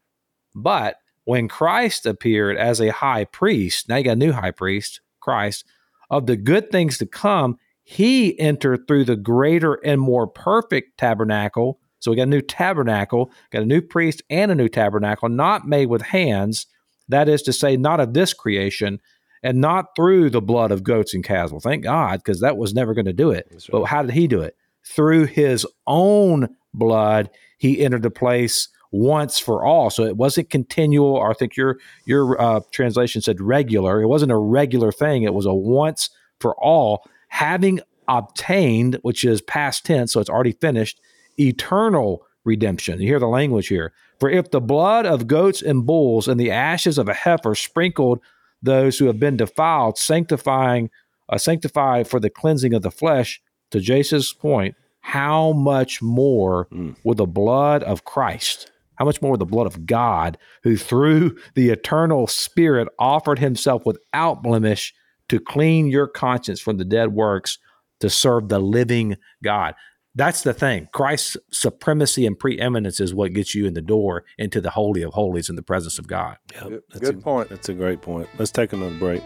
[0.54, 5.00] but when Christ appeared as a high priest, now you got a new high priest,
[5.20, 5.66] Christ,
[6.08, 11.80] of the good things to come, he entered through the greater and more perfect tabernacle.
[11.98, 15.66] So we got a new tabernacle, got a new priest and a new tabernacle, not
[15.66, 16.66] made with hands,
[17.08, 19.00] that is to say, not of this creation,
[19.46, 21.52] and not through the blood of goats and calves.
[21.52, 23.46] Well, thank God, because that was never going to do it.
[23.50, 23.68] Right.
[23.70, 24.56] But how did he do it?
[24.84, 29.88] Through his own blood, he entered the place once for all.
[29.90, 31.14] So it wasn't continual.
[31.14, 34.02] Or I think your your uh, translation said regular.
[34.02, 35.22] It wasn't a regular thing.
[35.22, 40.52] It was a once for all, having obtained, which is past tense, so it's already
[40.52, 41.00] finished,
[41.38, 43.00] eternal redemption.
[43.00, 43.92] You hear the language here.
[44.18, 48.20] For if the blood of goats and bulls and the ashes of a heifer sprinkled
[48.62, 50.90] those who have been defiled, sanctifying,
[51.28, 53.40] uh, sanctify for the cleansing of the flesh,
[53.70, 56.96] to Jase's point, how much more mm.
[57.04, 61.36] will the blood of Christ, how much more with the blood of God, who through
[61.54, 64.94] the eternal Spirit offered himself without blemish
[65.28, 67.58] to clean your conscience from the dead works
[68.00, 69.74] to serve the living God?
[70.16, 70.88] That's the thing.
[70.94, 75.12] Christ's supremacy and preeminence is what gets you in the door into the Holy of
[75.12, 76.38] Holies in the presence of God.
[76.54, 77.48] Yep, good, that's good a, point.
[77.50, 78.26] That's a great point.
[78.38, 79.22] Let's take another break.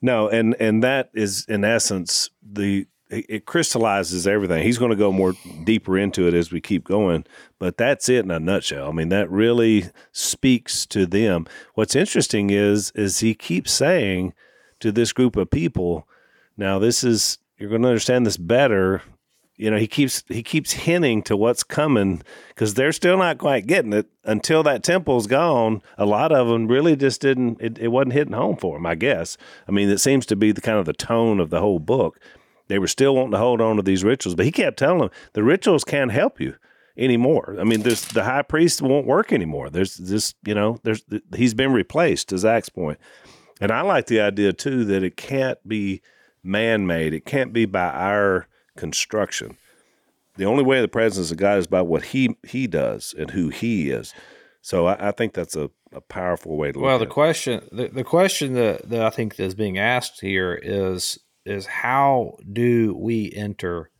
[0.00, 4.62] No, and and that is in essence the it crystallizes everything.
[4.62, 7.24] He's going to go more deeper into it as we keep going,
[7.58, 8.88] but that's it in a nutshell.
[8.88, 11.46] I mean, that really speaks to them.
[11.74, 14.32] What's interesting is is he keeps saying
[14.84, 16.06] to this group of people,
[16.56, 19.02] now this is you're going to understand this better.
[19.56, 23.66] You know, he keeps he keeps hinting to what's coming because they're still not quite
[23.66, 25.80] getting it until that temple's gone.
[25.96, 27.60] A lot of them really just didn't.
[27.60, 28.86] It, it wasn't hitting home for them.
[28.86, 29.36] I guess.
[29.68, 32.20] I mean, it seems to be the kind of the tone of the whole book
[32.68, 35.10] they were still wanting to hold on to these rituals, but he kept telling them
[35.34, 36.56] the rituals can't help you
[36.96, 37.56] anymore.
[37.60, 39.70] I mean, there's the high priest won't work anymore.
[39.70, 41.04] There's this, you know, there's
[41.36, 42.28] he's been replaced.
[42.28, 42.98] To Zach's point,
[43.60, 46.02] and I like the idea too that it can't be
[46.42, 47.14] man-made.
[47.14, 49.56] It can't be by our construction.
[50.36, 53.48] The only way the presence of God is by what he he does and who
[53.48, 54.12] he is.
[54.60, 58.04] So I, I think that's a, a powerful way to well, the question the, the
[58.04, 63.90] question that, that I think is being asked here is is how do we enter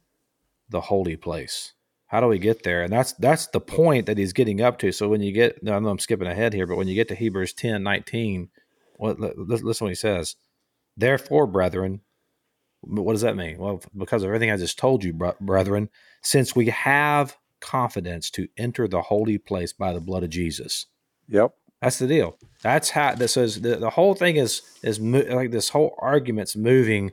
[0.69, 1.75] the holy place?
[2.07, 2.83] How do we get there?
[2.83, 4.93] And that's that's the point that he's getting up to.
[4.93, 7.15] So when you get, I know I'm skipping ahead here, but when you get to
[7.15, 8.51] Hebrews 10, 19,
[8.97, 10.37] what, listen what he says.
[10.97, 12.01] Therefore, brethren,
[12.81, 13.59] what does that mean?
[13.59, 15.89] Well, because of everything I just told you, brethren,
[16.23, 20.87] since we have confidence to enter the holy place by the blood of Jesus.
[21.29, 21.53] Yep.
[21.81, 22.39] That's the deal.
[22.63, 23.61] That's how this is.
[23.61, 27.13] The, the whole thing is is mo- like this whole argument's moving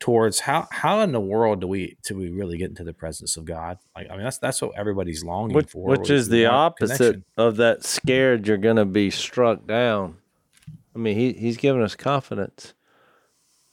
[0.00, 3.36] towards how how in the world do we do we really get into the presence
[3.36, 3.78] of God?
[3.94, 5.90] Like I mean that's that's what everybody's longing which, for.
[5.90, 7.24] Which is the opposite connection.
[7.36, 10.16] of that scared you're gonna be struck down.
[10.94, 12.74] I mean he he's given us confidence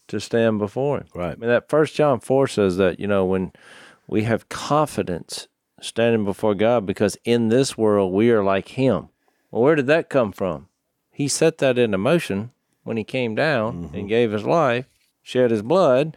[0.08, 1.08] to stand before him.
[1.13, 1.34] Right.
[1.34, 3.51] I mean that first John four says that, you know, when
[4.08, 5.47] we have confidence
[5.82, 9.10] standing before God because in this world we are like him.
[9.51, 10.67] Well, where did that come from?
[11.12, 12.51] He set that into motion
[12.84, 13.95] when he came down mm-hmm.
[13.95, 14.86] and gave his life
[15.27, 16.15] shed his blood,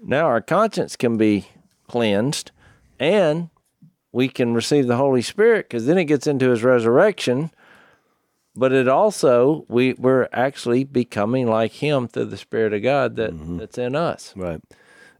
[0.00, 1.48] now our conscience can be
[1.88, 2.52] cleansed
[3.00, 3.50] and
[4.12, 7.50] we can receive the Holy Spirit because then it gets into his resurrection.
[8.56, 13.32] But it also we we're actually becoming like him through the Spirit of God that,
[13.32, 13.58] mm-hmm.
[13.58, 14.32] that's in us.
[14.36, 14.60] Right.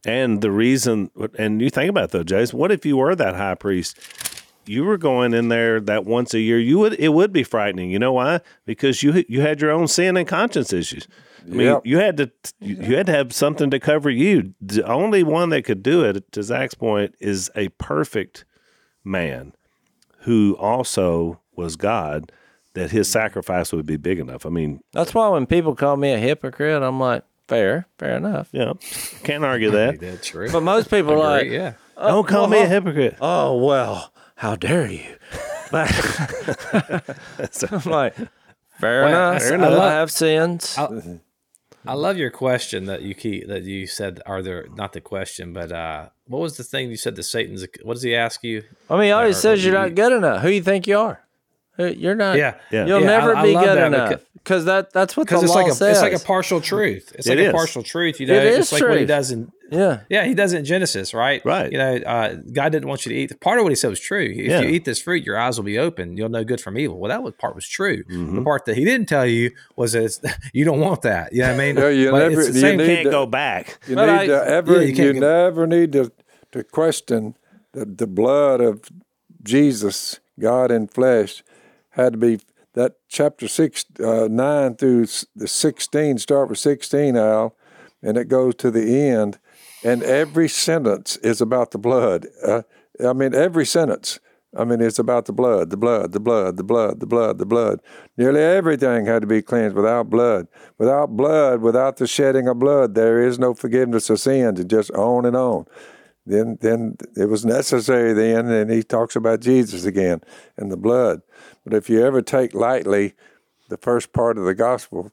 [0.04, 3.36] And the reason and you think about it though, Jason, what if you were that
[3.36, 3.98] high priest?
[4.66, 7.90] You were going in there that once a year, you would it would be frightening.
[7.90, 8.40] You know why?
[8.66, 11.06] Because you you had your own sin and conscience issues.
[11.46, 11.82] I mean, yep.
[11.84, 14.54] you had to you had to have something to cover you.
[14.60, 18.44] The only one that could do it, to Zach's point, is a perfect
[19.04, 19.54] man
[20.20, 22.32] who also was God.
[22.74, 24.46] That his sacrifice would be big enough.
[24.46, 28.48] I mean, that's why when people call me a hypocrite, I'm like, fair, fair enough.
[28.52, 28.74] Yeah,
[29.24, 29.98] can't argue that.
[30.00, 30.50] that's true.
[30.52, 33.16] But most people are like, yeah, don't call well, me a hypocrite.
[33.20, 35.04] Oh well, how dare you?
[35.72, 35.88] But
[37.70, 38.16] I'm like,
[38.80, 39.42] fair Well, enough.
[39.42, 39.92] fair I enough.
[39.92, 40.76] have sins.
[41.86, 44.20] I love your question that you keep that you said.
[44.26, 47.14] Are there not the question, but uh, what was the thing you said?
[47.16, 47.64] The Satan's.
[47.84, 48.64] What does he ask you?
[48.90, 50.42] I mean, he always or- says you're not good enough.
[50.42, 51.22] Who you think you are?
[51.80, 52.36] Who- You're not.
[52.36, 52.86] Yeah, Yeah.
[52.86, 55.28] You'll Yeah, never I- I be love good that enough because- because that that's what
[55.28, 55.98] the it's law like a says.
[55.98, 57.12] it's like a partial truth.
[57.14, 57.48] It's It like is.
[57.50, 58.20] a partial truth.
[58.20, 60.00] You know, It it's is like what he does in yeah.
[60.08, 61.40] Yeah, he does it in Genesis, right?
[61.44, 61.70] Right.
[61.70, 63.38] You know, uh, God didn't want you to eat.
[63.40, 64.24] Part of what he said was true.
[64.24, 64.62] If Yeah.
[64.62, 66.16] you eat this fruit, your eyes will be open.
[66.16, 66.98] You'll know good from evil.
[66.98, 68.02] Well, that was, part was true.
[68.04, 68.34] Mm-hmm.
[68.36, 70.18] The part that he didn't tell you was that
[70.52, 71.32] you don't want that.
[71.32, 71.76] You know what I mean?
[71.76, 72.86] Yeah, you But never- it's the you same need.
[72.86, 73.78] Can't to- go back.
[73.86, 76.10] You But need I- to ever yeah, you you, get- never need to
[76.52, 77.36] to question
[77.72, 78.80] the, the blood of
[79.42, 81.42] Jesus, God in flesh,
[81.90, 82.40] had to be
[82.74, 86.18] that chapter six uh, nine through the sixteen.
[86.18, 87.56] Start with sixteen, Al,
[88.02, 89.38] and it goes to the end,
[89.84, 92.26] and every sentence is about the blood.
[92.46, 92.62] Uh,
[93.04, 94.20] I mean, every sentence.
[94.56, 97.46] I mean, it's about the blood, the blood, the blood, the blood, the blood, the
[97.46, 97.80] blood.
[98.16, 100.48] Nearly everything had to be cleansed without blood.
[100.76, 104.58] Without blood, without the shedding of blood, there is no forgiveness of sins.
[104.58, 105.66] And just on and on.
[106.30, 108.12] Then, then it was necessary.
[108.12, 110.20] Then, and he talks about Jesus again
[110.56, 111.22] and the blood.
[111.64, 113.14] But if you ever take lightly
[113.68, 115.10] the first part of the gospel,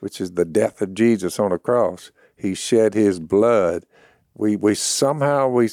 [0.00, 3.86] which is the death of Jesus on a cross, he shed his blood.
[4.34, 5.68] We we somehow we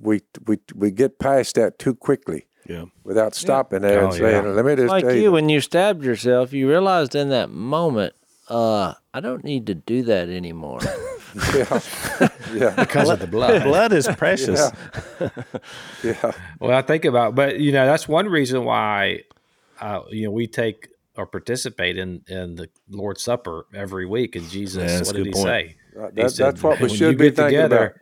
[0.00, 2.86] we we we get past that too quickly Yeah.
[3.04, 4.50] without stopping there oh, and Oh, saying, yeah.
[4.50, 7.50] "Let me just Like tell you, you." when you stabbed yourself, you realized in that
[7.50, 8.14] moment,
[8.48, 10.80] uh, I don't need to do that anymore.
[11.54, 11.80] yeah,
[12.52, 13.62] yeah, because of the blood.
[13.62, 14.70] Blood is precious.
[16.02, 16.32] yeah.
[16.60, 19.22] Well, I think about, but you know, that's one reason why,
[19.80, 24.36] uh, you know, we take or participate in in the Lord's Supper every week.
[24.36, 25.44] And Jesus, Yeah, that's what did he point.
[25.44, 25.76] say?
[25.94, 27.92] Right, He said, that's what we should be get thinking about.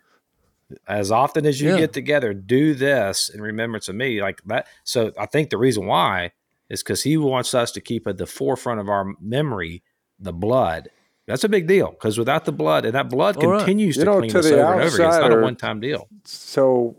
[0.89, 1.77] As often as you Yeah.
[1.77, 4.21] get together, do this in remembrance of me.
[4.21, 4.67] Like that.
[4.83, 6.33] So I think the reason why
[6.69, 9.83] is because he wants us to keep at the forefront of our memory
[10.19, 10.89] the blood.
[11.27, 13.59] That's a big deal because without the blood, and that blood All right.
[13.61, 15.09] continues You to know, clean to us the over and over again.
[15.09, 16.09] It's not a one time deal.
[16.25, 16.97] So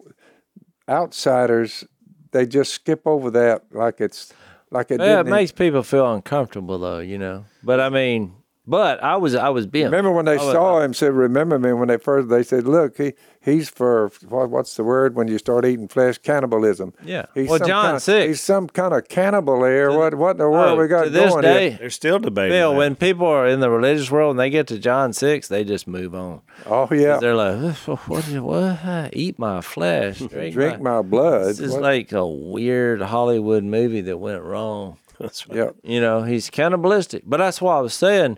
[0.90, 1.84] outsiders,
[2.32, 4.34] they just skip over that like it's
[4.72, 5.30] like it yeah, it didn't.
[5.30, 7.46] makes people feel uncomfortable, though, you know.
[7.64, 8.34] But I mean,
[8.68, 10.94] but I was I was being Remember when they was- saw him?
[10.94, 14.84] Said, "Remember me?" When they first, they said, "Look, he he's for what, what's the
[14.84, 16.18] word when you start eating flesh?
[16.18, 17.26] Cannibalism." Yeah.
[17.34, 18.28] He's Well, John kind of, 6.
[18.28, 19.92] He's some kind of cannibal there.
[19.92, 21.78] What what in the world Oh, we got to this going day, here?
[21.80, 22.52] They're still debating.
[22.52, 22.78] Bill, that.
[22.78, 25.88] when people are in the religious world and they get to John six, they just
[25.88, 26.42] move on.
[26.66, 28.24] Oh yeah, They're like, what?
[28.42, 29.10] What?
[29.14, 31.48] Eat my flesh, drink, drink my." my blood.
[31.48, 34.98] This is What- like a weird Hollywood movie that went wrong.
[35.20, 35.58] That's right.
[35.58, 37.24] yeah, You know, he's cannibalistic.
[37.26, 38.38] But that's why I was saying,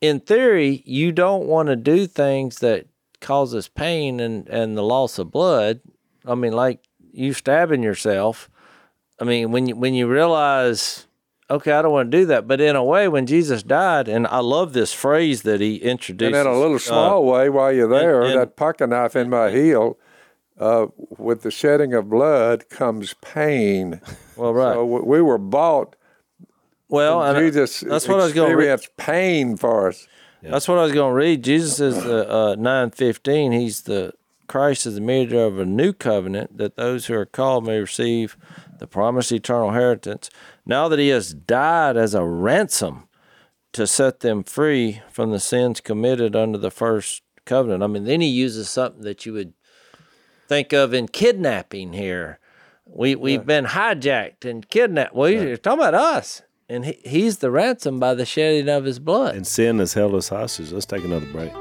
[0.00, 2.86] in theory, you don't want to do things that
[3.20, 5.80] causes pain and, and the loss of blood.
[6.26, 6.80] I mean, like
[7.12, 8.50] you stabbing yourself.
[9.20, 11.06] I mean, when you when you realize,
[11.48, 12.48] okay, I don't want to do that.
[12.48, 16.34] But in a way, when Jesus died, and I love this phrase that he introduced.
[16.34, 19.50] and in a little small way, while you're there, and- that pocket knife in my
[19.50, 19.98] heel.
[20.60, 20.86] Uh,
[21.18, 24.00] with the shedding of blood comes pain.
[24.36, 24.74] well, right.
[24.74, 25.96] So we we were bought.
[26.88, 30.06] well, and Jesus that's what I was going to experienced pain for us.
[30.42, 31.44] That's what I was going to read.
[31.44, 33.52] Jesus is the uh, nine fifteen.
[33.52, 34.12] He's the
[34.48, 38.36] Christ is the mediator of a new covenant that those who are called may receive
[38.78, 40.28] the promised eternal inheritance.
[40.66, 43.08] Now that he has died as a ransom
[43.72, 47.82] to set them free from the sins committed under the first covenant.
[47.82, 49.54] I mean, then he uses something that you would
[50.48, 52.38] think of in kidnapping here.
[52.94, 55.14] We we've been hijacked and kidnapped.
[55.14, 58.98] Well, you're talking about us, and he, he's the ransom by the shedding of his
[58.98, 59.34] blood.
[59.34, 60.72] And sin has held us hostage.
[60.72, 61.52] Let's take another break.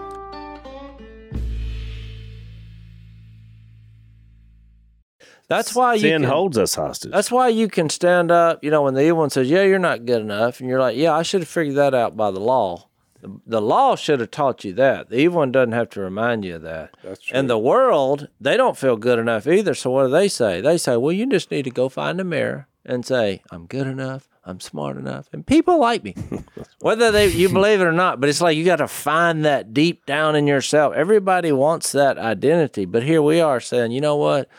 [5.47, 7.11] That's why you Sin can, holds us hostage.
[7.11, 9.79] That's why you can stand up, you know, when the evil one says, "Yeah, you're
[9.79, 12.39] not good enough," and you're like, "Yeah, I should have figured that out by the
[12.39, 12.89] law."
[13.21, 15.09] The, the law should have taught you that.
[15.09, 16.95] The evil one doesn't have to remind you of that.
[17.03, 17.37] That's true.
[17.37, 19.73] And the world, they don't feel good enough either.
[19.73, 20.61] So what do they say?
[20.61, 23.87] They say, "Well, you just need to go find a mirror and say, I'm good
[23.87, 24.27] enough.
[24.43, 26.15] I'm smart enough, and people like me,
[26.79, 28.19] whether they you believe it or not.
[28.19, 30.95] But it's like you got to find that deep down in yourself.
[30.95, 34.49] Everybody wants that identity, but here we are saying, you know what?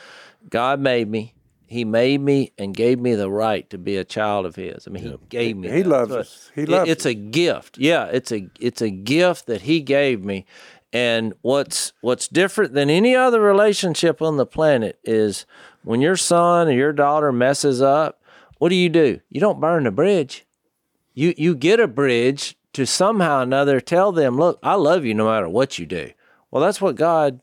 [0.49, 1.35] God made me.
[1.73, 4.87] He made me and gave me the right to be a child of His.
[4.87, 5.71] I mean, He gave me.
[5.71, 5.89] He that.
[5.89, 6.51] loves So us.
[6.55, 7.79] He it- loves It's a gift.
[7.79, 10.45] Yeah, it's a it's a gift that He gave me.
[10.93, 15.47] And what's what's different than any other relationship on the planet is
[15.85, 18.21] when your son or your daughter messes up.
[18.59, 19.21] What do you do?
[19.31, 20.45] You don't burn the bridge.
[21.15, 25.15] You you get a bridge to somehow or another tell them, look, I love you
[25.15, 26.11] no matter what you do.
[26.51, 27.41] Well, that's what God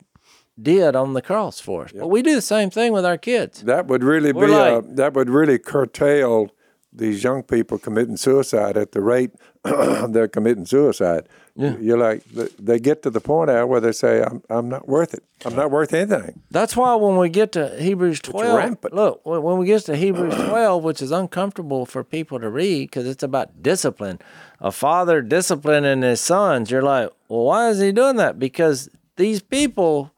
[0.62, 1.92] did on the cross for us.
[1.92, 3.62] But we do the same thing with our kids.
[3.64, 6.52] That would really We're be like- uh, that would really curtail
[6.92, 9.32] these young people committing suicide at the rate
[9.64, 11.28] they're committing suicide.
[11.56, 11.76] Yeah.
[11.80, 12.24] You're like
[12.58, 15.24] they get to the point now where they say, "I'm I'm not worth it.
[15.46, 19.58] I'm not worth anything." That's why when we get to Hebrews 12, look, when when
[19.58, 23.62] we get to Hebrews 12, which is uncomfortable for people to read because it's about
[23.62, 24.20] discipline,
[24.62, 28.40] a father disciplining his sons, you're like, well, why is he doing that?
[28.40, 30.12] Because these people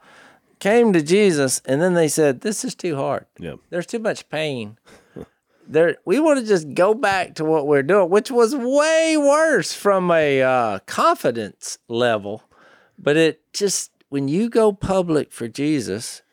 [0.61, 3.25] came to Jesus and then they said, this is too hard.
[3.37, 3.55] Yeah.
[3.69, 4.77] There's too much pain.
[5.67, 9.71] There, we want to just go back to what we're doing, which was way worse
[9.71, 12.43] from a uh, confidence level.
[12.99, 16.23] But it just, when you go public for Jesus,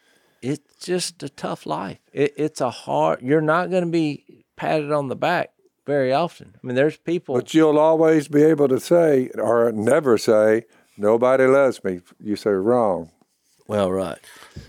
[0.43, 1.99] it's just a tough life.
[2.12, 5.53] It, it's a hard, you're not going to be patted on the back
[5.87, 6.55] very often.
[6.57, 7.37] I mean, there's people.
[7.37, 10.64] But you'll always be able to say, or never say,
[10.97, 13.11] "Nobody loves me." You say wrong.
[13.69, 14.19] Well, right.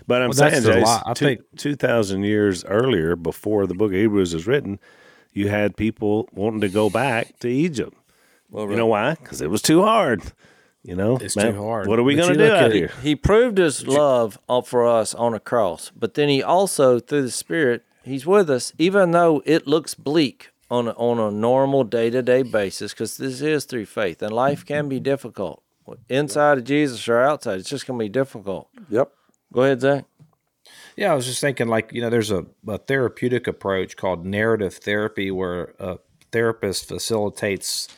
[0.06, 0.88] But I'm Well, saying, the Jase.
[1.06, 4.78] I two, think- 2,000 years earlier, before the book of Hebrews is written,
[5.32, 7.96] you had people wanting to go back to Egypt.
[8.50, 9.14] well You know why?
[9.14, 10.22] Because it was too hard.
[10.82, 11.88] You know, It's Man, too hard.
[11.88, 12.90] What are we going to do out here?
[13.02, 17.22] He proved his love up for us on a cross, but then he also, through
[17.22, 21.84] the Spirit, he's with us, even though it looks bleak on a, on a normal
[21.84, 25.62] day to day basis, because this is through faith, and life can be difficult.
[26.08, 28.68] Inside of Jesus or outside, it's just going to be difficult.
[28.88, 29.12] Yep.
[29.52, 30.04] Go ahead, Zach.
[30.96, 34.74] Yeah, I was just thinking, like, you know, there's a, a therapeutic approach called narrative
[34.74, 35.98] therapy where a
[36.30, 37.88] therapist facilitates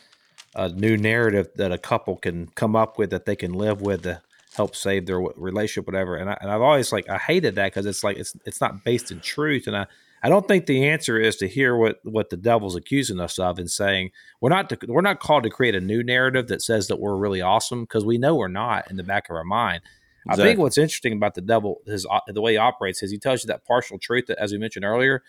[0.55, 4.03] a new narrative that a couple can come up with that they can live with
[4.03, 4.21] to
[4.55, 6.15] help save their relationship, whatever.
[6.15, 8.83] And, I, and I've always like, I hated that because it's like, it's, it's not
[8.83, 9.67] based in truth.
[9.67, 9.87] And I,
[10.23, 13.59] I don't think the answer is to hear what, what the devil's accusing us of
[13.59, 16.87] and saying we're not to, we're not called to create a new narrative that says
[16.87, 19.81] that we're really awesome because we know we're not in the back of our mind.
[20.29, 23.17] I think what's interesting about the devil, his uh, the way he operates, is he
[23.17, 25.21] tells you that partial truth that, as we mentioned earlier.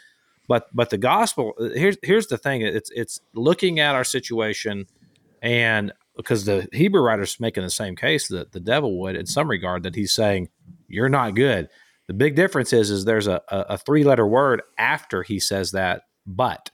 [0.46, 2.62] But but the gospel here's here's the thing.
[2.62, 4.86] It's it's looking at our situation,
[5.42, 9.50] and because the Hebrew writer's making the same case that the devil would in some
[9.50, 10.48] regard that he's saying
[10.86, 11.68] you're not good.
[12.06, 15.72] The big difference is is there's a, a, a three letter word after he says
[15.72, 16.70] that, but.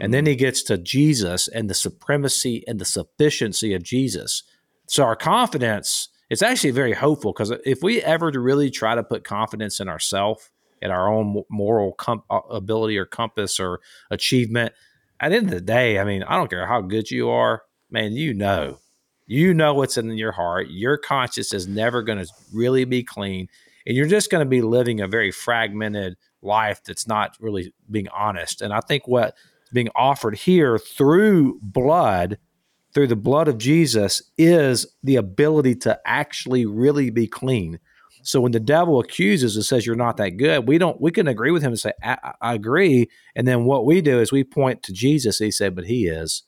[0.00, 4.42] And then he gets to Jesus and the supremacy and the sufficiency of Jesus.
[4.88, 9.22] So our confidence, it's actually very hopeful because if we ever really try to put
[9.22, 10.50] confidence in ourselves,
[10.82, 14.72] in our own moral com- uh, ability or compass or achievement,
[15.20, 17.62] at the end of the day, I mean, I don't care how good you are,
[17.90, 18.78] man, you know,
[19.26, 20.68] you know what's in your heart.
[20.70, 23.48] Your conscience is never going to really be clean.
[23.86, 28.08] And you're just going to be living a very fragmented life that's not really being
[28.08, 28.62] honest.
[28.62, 29.34] And I think what
[29.72, 32.38] being offered here through blood,
[32.94, 37.78] through the blood of Jesus, is the ability to actually really be clean.
[38.22, 41.28] So when the devil accuses and says you're not that good, we don't we can
[41.28, 44.44] agree with him and say I, I agree, and then what we do is we
[44.44, 45.38] point to Jesus.
[45.38, 46.44] He said, "But he is,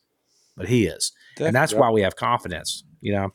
[0.57, 2.83] but he is," and that's why we have confidence.
[3.03, 3.33] You know,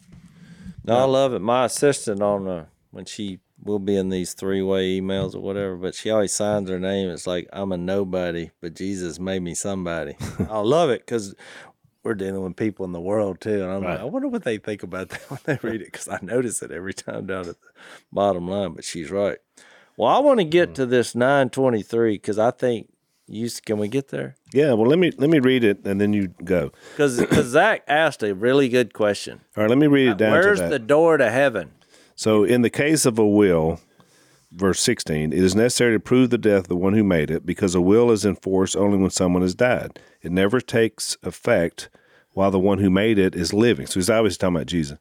[0.86, 1.39] No, I love it.
[1.39, 5.76] My assistant on uh, when she will be in these three way emails or whatever,
[5.76, 7.09] but she always signs her name.
[7.09, 10.16] It's like I'm a nobody, but Jesus made me somebody.
[10.49, 11.36] I love it because
[12.03, 14.57] we're dealing with people in the world too, and I'm like, I wonder what they
[14.57, 17.62] think about that when they read it because I notice it every time down at
[17.62, 17.68] the
[18.12, 18.74] bottom line.
[18.74, 19.38] But she's right.
[19.97, 20.76] Well, I want to get mm.
[20.76, 22.91] to this 923 because I think
[23.28, 24.36] you can we get there?
[24.53, 26.72] Yeah, well, let me let me read it and then you go.
[26.91, 27.14] Because
[27.47, 29.41] Zach asked a really good question.
[29.55, 30.70] All right, let me read it uh, down Where's to that.
[30.70, 31.72] the door to heaven?
[32.22, 33.80] So, in the case of a will,
[34.51, 37.47] verse 16, it is necessary to prove the death of the one who made it
[37.47, 39.97] because a will is in force only when someone has died.
[40.22, 41.89] It never takes effect
[42.34, 43.88] while the one who made it is living.
[43.88, 44.99] So, he's obviously talking about Jesus.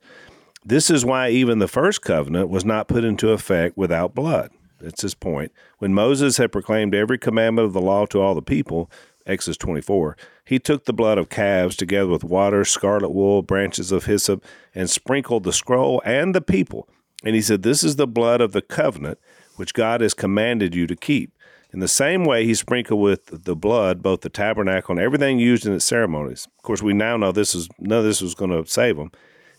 [0.64, 4.50] This is why even the first covenant was not put into effect without blood.
[4.80, 5.52] That's his point.
[5.76, 8.90] When Moses had proclaimed every commandment of the law to all the people,
[9.26, 10.16] Exodus 24,
[10.46, 14.42] he took the blood of calves together with water, scarlet wool, branches of hyssop,
[14.74, 16.88] and sprinkled the scroll and the people.
[17.24, 19.18] And he said, This is the blood of the covenant
[19.56, 21.32] which God has commanded you to keep.
[21.72, 25.66] In the same way, he sprinkled with the blood both the tabernacle and everything used
[25.66, 26.48] in its ceremonies.
[26.58, 29.12] Of course, we now know this is none of this was going to save them.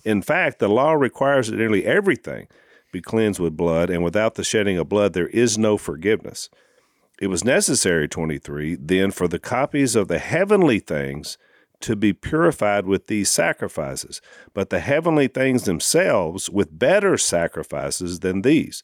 [0.03, 2.47] In fact, the law requires that nearly everything
[2.91, 6.49] be cleansed with blood, and without the shedding of blood, there is no forgiveness.
[7.21, 11.37] It was necessary, 23, then for the copies of the heavenly things
[11.81, 14.21] to be purified with these sacrifices,
[14.53, 18.83] but the heavenly things themselves with better sacrifices than these.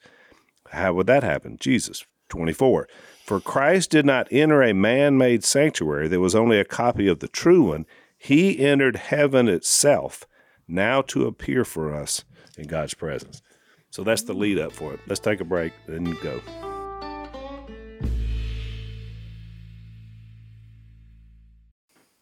[0.71, 1.57] How would that happen?
[1.59, 2.87] Jesus, 24.
[3.25, 7.19] For Christ did not enter a man made sanctuary that was only a copy of
[7.19, 7.85] the true one.
[8.17, 10.25] He entered heaven itself,
[10.67, 12.23] now to appear for us
[12.57, 13.41] in God's presence.
[13.89, 14.99] So that's the lead up for it.
[15.07, 16.41] Let's take a break, then go.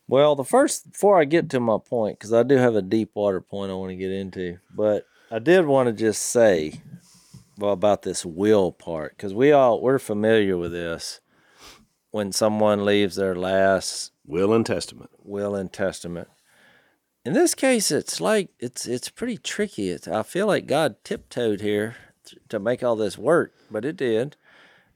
[0.07, 3.11] Well, the first before I get to my point, because I do have a deep
[3.15, 6.81] water point I want to get into, but I did want to just say,
[7.57, 11.21] well, about this will part, because we all we're familiar with this.
[12.11, 15.11] When someone leaves their last Will and testament.
[15.21, 16.29] will and testament.
[17.25, 19.89] In this case, it's like it's it's pretty tricky.
[19.89, 21.97] It's, I feel like God tiptoed here
[22.47, 24.37] to make all this work, but it did,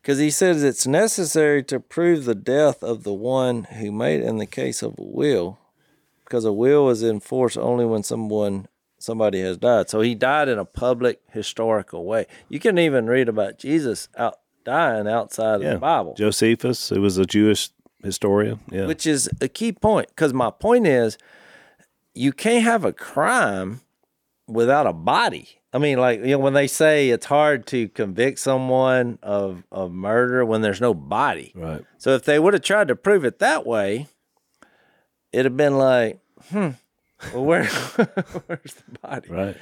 [0.02, 4.22] because He says it's necessary to prove the death of the one who made.
[4.22, 5.60] In the case of a will,
[6.24, 9.89] because a will is in force only when someone somebody has died.
[9.89, 12.26] So He died in a public historical way.
[12.50, 17.18] You can even read about Jesus out dying outside of the Bible Josephus, who was
[17.18, 17.70] a Jewish
[18.04, 18.60] historian.
[18.72, 18.86] Yeah.
[18.86, 21.18] which is a key point because my point is
[22.14, 23.82] you can't have a crime
[24.47, 28.39] without a body i mean like you know when they say it's hard to convict
[28.39, 31.84] someone of of murder when there's no body right.
[31.97, 34.07] so if they would have tried to prove it that way
[35.32, 36.70] it'd have been like hmm
[37.34, 37.65] well where
[38.47, 39.57] where's the body Right.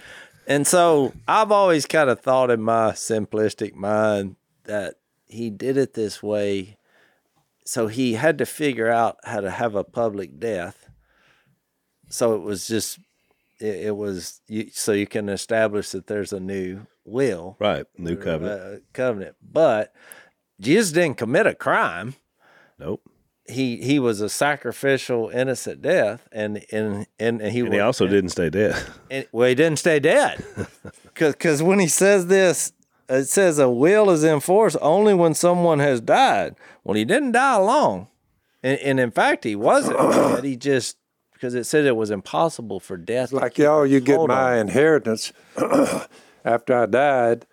[0.47, 4.35] and so I've always kind of thought in my simplistic mind
[4.65, 4.95] that
[5.27, 6.77] he did it this way.
[7.65, 10.89] So he had to figure out how to have a public death.
[12.07, 12.97] So it was just,
[13.59, 17.85] it, it was, you, so you can establish that there's a new will, Right.
[17.97, 18.61] New covenant.
[18.61, 19.35] uh, covenant.
[19.41, 19.93] But
[20.59, 22.15] Jesus didn't commit a crime.
[22.79, 23.01] nope.
[23.49, 28.31] He he was a sacrificial, innocent death, and and and, he And he also didn't
[28.31, 28.75] stay dead.
[29.09, 30.43] and, well, he didn't stay dead.
[31.13, 32.73] Because when he says this,
[33.09, 36.55] it says a will is in force only when someone has died.
[36.83, 38.07] Well, he didn't die alone.
[38.61, 40.43] And, and in fact, he wasn't dead.
[40.43, 40.97] He just,
[41.37, 43.31] because it said it was impossible for death.
[43.31, 45.31] Like keep y'all, you get hold on my inheritance
[46.45, 47.45] after I died,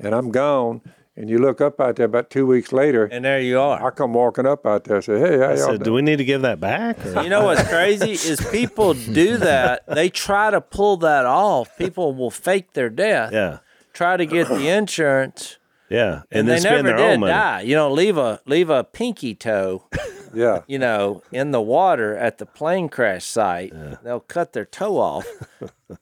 [0.00, 0.82] and I'm gone.
[1.16, 3.04] And you look up out there about two weeks later.
[3.04, 3.84] And there you are.
[3.84, 5.94] I come walking up out there and say, "Hey, how I y'all said, do doing?"
[5.96, 7.04] we need to give that back?
[7.04, 9.84] or- You know what's crazy is people do that.
[9.86, 11.76] They try to pull that off.
[11.76, 13.58] People will fake their death, Yeah.
[13.92, 15.58] try to get the insurance,
[15.90, 16.22] Yeah.
[16.30, 17.32] and, And, then they spend never their own did money.
[17.32, 17.60] die.
[17.62, 19.84] You know, leave a leave a pinky toe
[20.32, 23.72] Yeah, you know, in the water at the plane crash site,
[24.02, 25.26] they'll cut their toe off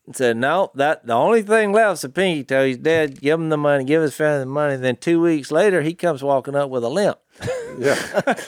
[0.07, 2.67] and say, no, that the only thing left is a pinky toe.
[2.67, 3.21] He's dead.
[3.21, 3.85] Give him the money.
[3.85, 4.77] Give his family the money.
[4.77, 7.19] Then two weeks later, he comes walking up with a limp.
[7.79, 8.35] yeah.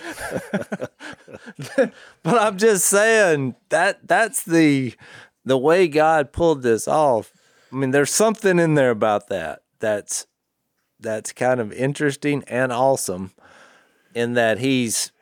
[2.23, 4.95] But I'm just saying that that's the
[5.45, 7.33] the way God pulled this off.
[7.73, 10.27] I mean, there's something in there about that that's
[10.99, 13.33] that's kind of interesting and awesome
[14.15, 15.13] in that he's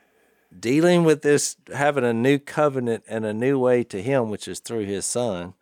[0.59, 4.59] dealing with this having a new covenant and a new way to him which is
[4.59, 5.53] through his son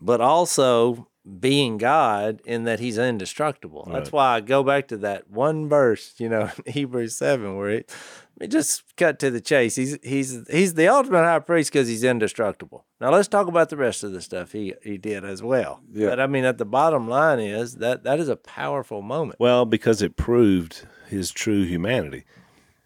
[0.00, 1.08] but also
[1.38, 3.88] being God in that he's indestructible.
[3.90, 7.70] That's why I go back to that one verse, you know, in Hebrews 7 where
[7.70, 7.94] it,
[8.40, 9.76] it just cut to the chase.
[9.76, 12.86] He's he's he's the ultimate high priest because he's indestructible.
[13.00, 15.80] Now let's talk about the rest of the stuff he he did as well.
[15.92, 16.08] Yeah.
[16.08, 19.38] But I mean at the bottom line is that that is a powerful moment.
[19.38, 22.24] Well, because it proved his true humanity.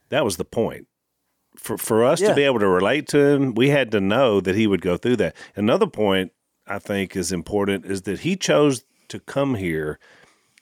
[0.08, 0.88] That was the point.
[1.56, 2.28] For for us Yeah.
[2.30, 4.96] to be able to relate to him, we had to know that he would go
[4.96, 5.34] through that.
[5.56, 6.32] Another point
[6.66, 9.98] I think is important is that he chose to come here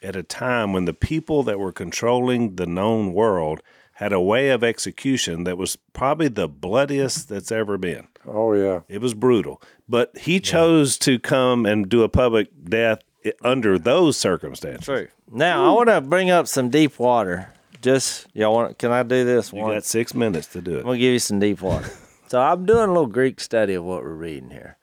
[0.03, 3.61] at a time when the people that were controlling the known world
[3.97, 8.09] had a way of execution that was probably the bloodiest that's ever been.
[8.27, 8.81] Oh yeah.
[8.89, 9.63] It was brutal.
[9.89, 12.99] But he chose to come and do a public death
[13.43, 14.85] under those circumstances.
[14.87, 15.09] True.
[15.31, 17.53] Now I want to bring up some deep water.
[17.83, 18.79] Just y'all want?
[18.79, 19.59] Can I do this one?
[19.59, 19.75] You one?
[19.75, 20.79] got six minutes to do it.
[20.79, 21.91] I'm gonna give you some deep water.
[22.29, 24.79] so I'm doing a little Greek study of what we're reading here.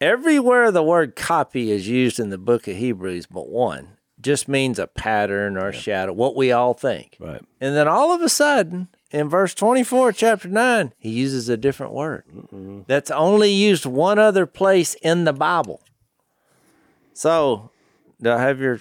[0.00, 4.78] Everywhere the word copy is used in the book of Hebrews, but one just means
[4.78, 7.16] a pattern or a shadow, what we all think.
[7.20, 7.42] Right.
[7.60, 11.92] And then all of a sudden, in verse 24, chapter 9, he uses a different
[11.92, 12.24] word
[12.86, 15.82] that's only used one other place in the Bible.
[17.12, 17.70] So,
[18.20, 18.80] do I have your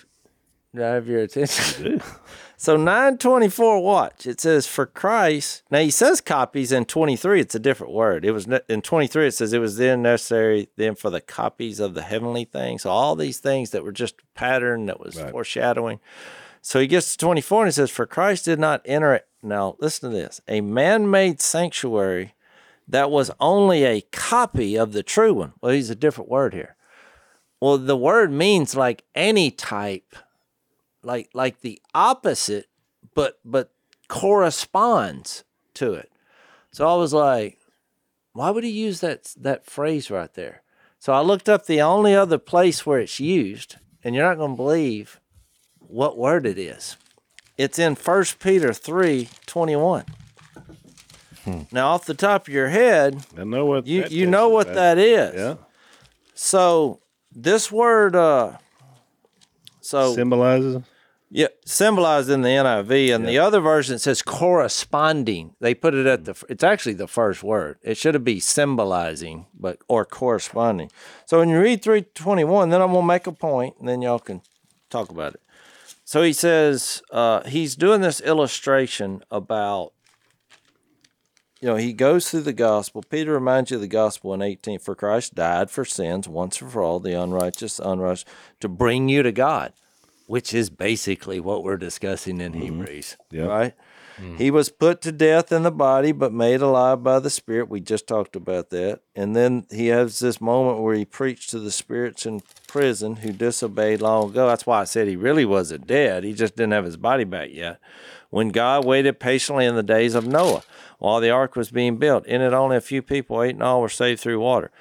[0.74, 2.02] do I have your attention?
[2.62, 4.28] so 924 watch.
[4.28, 5.64] It says for Christ.
[5.72, 8.24] Now he says copies in 23 it's a different word.
[8.24, 11.96] It was in 23 it says it was then necessary then for the copies of
[11.96, 12.84] the heavenly things.
[12.84, 16.00] So all these things that were just pattern that was foreshadowing.
[16.62, 19.28] So he gets to 24 and he says for Christ did not enter it.
[19.42, 20.40] Now listen to this.
[20.48, 22.36] A man-made sanctuary
[22.88, 25.54] that was only a copy of the true one.
[25.62, 26.76] Well, he's a different word here.
[27.60, 30.16] Well, the word means like any type,
[31.04, 32.68] like like the opposite,
[33.16, 33.72] but but
[34.08, 35.44] corresponds
[35.76, 36.12] to it.
[36.72, 37.58] So I was like,
[38.34, 40.62] why would he use that that phrase right there?
[41.00, 44.52] So I looked up the only other place where it's used, and you're not going
[44.52, 45.20] to believe
[45.80, 46.96] what word it is.
[47.58, 50.06] It's in 1 Peter 3 21.
[51.72, 54.30] Now, off the top of your head, I know what you, you is.
[54.30, 55.34] know what that is.
[55.36, 55.56] Yeah.
[56.36, 57.00] So,
[57.32, 58.58] this word, uh,
[59.82, 60.84] so Symbolizes.
[61.34, 65.56] Yeah, symbolized in the NIV, and the other version says corresponding.
[65.62, 66.36] They put it at the.
[66.50, 67.78] It's actually the first word.
[67.82, 70.92] It should have be symbolizing, but or corresponding.
[71.26, 74.02] So when you read three twenty one, then I'm gonna make a point, and then
[74.02, 74.42] y'all can
[74.90, 75.42] talk about it.
[76.04, 79.94] So he says uh, he's doing this illustration about.
[81.62, 83.04] You know, he goes through the gospel.
[83.08, 84.80] Peter reminds you of the gospel in 18.
[84.80, 88.26] For Christ died for sins once and for all, the unrighteous, unrighteous,
[88.62, 89.72] to bring you to God
[90.32, 92.62] which is basically what we're discussing in mm-hmm.
[92.62, 93.50] Hebrews, Yep.
[93.50, 93.74] right?
[94.18, 94.38] Mm.
[94.38, 97.68] He was put to death in the body, but made alive by the Spirit.
[97.68, 99.02] We just talked about that.
[99.14, 103.34] And then he has this moment where he preached to the spirits in prison who
[103.34, 104.48] disobeyed long ago.
[104.48, 106.24] That's why I said he really wasn't dead.
[106.24, 107.82] He just didn't have his body back yet.
[108.30, 110.64] When God waited patiently in the days of Noah
[111.00, 113.82] while the ark was being built, in it only a few people, eight in all,
[113.82, 114.72] were saved through water.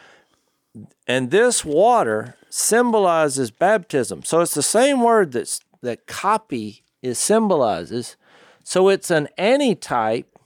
[1.08, 4.22] And this water symbolizes baptism.
[4.24, 8.16] So it's the same word that's that copy is symbolizes.
[8.64, 10.38] So it's an antitype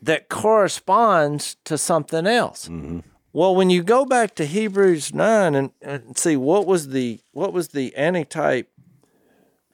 [0.00, 2.68] that corresponds to something else.
[2.68, 3.00] Mm-hmm.
[3.32, 7.52] Well, when you go back to Hebrews nine and, and see what was the what
[7.52, 8.70] was the antitype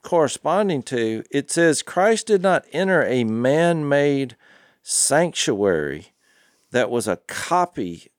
[0.03, 4.37] corresponding to, it says Christ did not enter a man-made
[4.83, 6.09] sanctuary
[6.73, 8.11] that was a copy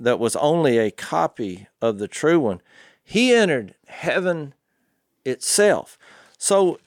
[0.00, 2.60] that was only a copy of the true one.
[3.04, 4.54] He entered heaven
[5.24, 5.98] itself.
[6.38, 6.80] So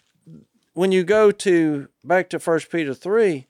[0.73, 3.45] when you go to back to 1 Peter 3,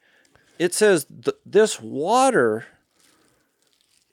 [0.60, 2.66] it says th- this water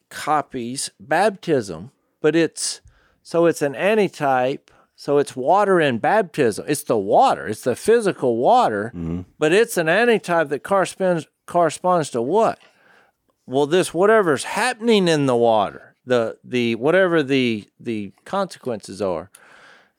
[0.09, 1.91] copies baptism,
[2.21, 2.81] but it's
[3.23, 4.71] so it's an antitype.
[4.97, 6.67] So it's water in baptism.
[6.69, 7.49] It's the water.
[7.49, 9.23] It's the physical water, mm-hmm.
[9.39, 12.59] but it's an antitype that corresponds corresponds to what?
[13.51, 19.31] Well this whatever's happening in the water the the whatever the the consequences are.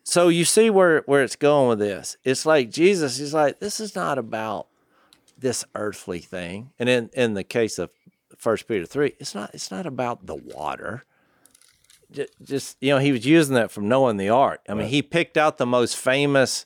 [0.03, 2.17] So you see where where it's going with this.
[2.23, 4.67] It's like jesus he's like this is not about
[5.37, 6.71] this earthly thing.
[6.79, 7.91] And in in the case of
[8.37, 11.03] first peter 3 it's not it's not about the water.
[12.43, 14.61] Just you know he was using that from knowing the art.
[14.67, 16.65] I mean he picked out the most famous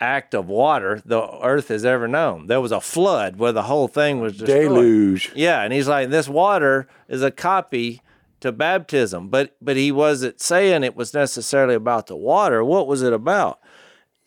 [0.00, 3.86] act of water the earth has ever known there was a flood where the whole
[3.86, 4.62] thing was destroyed.
[4.62, 5.32] Deluge.
[5.34, 8.00] Yeah, and he's like, this water is a copy
[8.40, 12.64] to baptism, but but he wasn't saying it was necessarily about the water.
[12.64, 13.60] What was it about?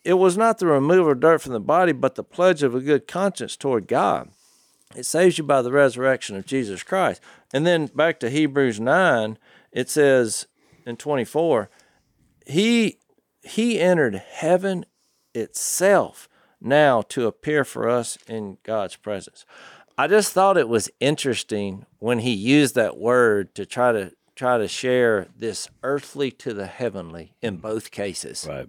[0.03, 2.81] It was not the removal of dirt from the body, but the pledge of a
[2.81, 4.29] good conscience toward God.
[4.95, 7.21] It saves you by the resurrection of Jesus Christ.
[7.51, 9.39] And then back to Hebrews nine,
[9.71, 10.45] it says
[10.85, 11.71] in twenty four,
[12.45, 12.99] he
[13.41, 14.85] he entered heaven
[15.33, 16.27] itself
[16.61, 19.45] now to appear for us in God's presence.
[19.97, 24.57] I just thought it was interesting when he used that word to try to try
[24.57, 28.47] to share this earthly to the heavenly in both cases.
[28.49, 28.67] Right.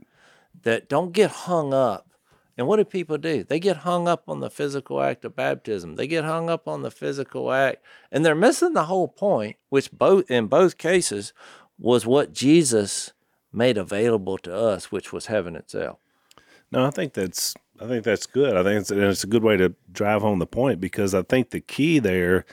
[0.62, 2.08] That don't get hung up.
[2.56, 3.42] And what do people do?
[3.42, 5.96] They get hung up on the physical act of baptism.
[5.96, 9.90] They get hung up on the physical act, and they're missing the whole point, which
[9.90, 11.32] both in both cases
[11.78, 13.12] was what Jesus
[13.52, 15.98] made available to us, which was heaven itself.
[16.74, 18.56] No, I think that's I think that's good.
[18.56, 21.22] I think it's, and it's a good way to drive home the point because I
[21.22, 22.44] think the key there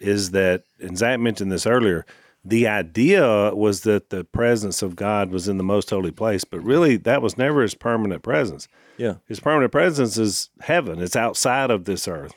[0.00, 2.04] is that, and Zach mentioned this earlier.
[2.44, 6.60] The idea was that the presence of God was in the most holy place, but
[6.60, 8.66] really that was never his permanent presence.
[8.96, 9.16] Yeah.
[9.26, 11.00] His permanent presence is heaven.
[11.00, 12.34] It's outside of this earth.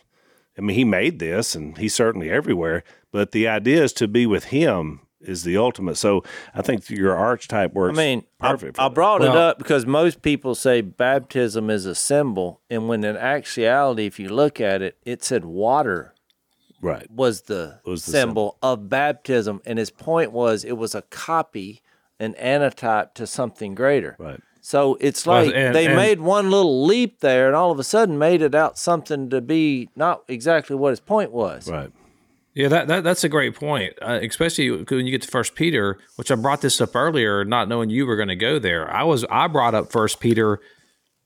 [0.57, 2.83] I mean, he made this, and he's certainly everywhere.
[3.11, 5.95] But the idea is to be with him is the ultimate.
[5.97, 6.23] So
[6.53, 7.97] I think your archetype works.
[7.97, 8.75] I mean, I, perfect.
[8.77, 8.93] for I that.
[8.95, 14.05] brought it up because most people say baptism is a symbol, and when in actuality,
[14.05, 16.13] if you look at it, it said water
[16.81, 17.09] right.
[17.11, 21.81] was the, Was the symbol, of baptism, and his point was it was a copy,
[22.19, 24.15] an antitype to something greater.
[24.19, 24.39] Right.
[24.61, 27.77] So it's Well, like and- they and- made one little leap there, and all of
[27.79, 31.69] a sudden made it out something to be not exactly what his point was.
[31.69, 31.91] Right.
[32.55, 35.99] Yeah, that, that that's a great point, uh, especially when you get to First Peter,
[36.15, 38.89] which I brought this up earlier, not knowing you were going to go there.
[38.89, 40.59] I was I brought up First Peter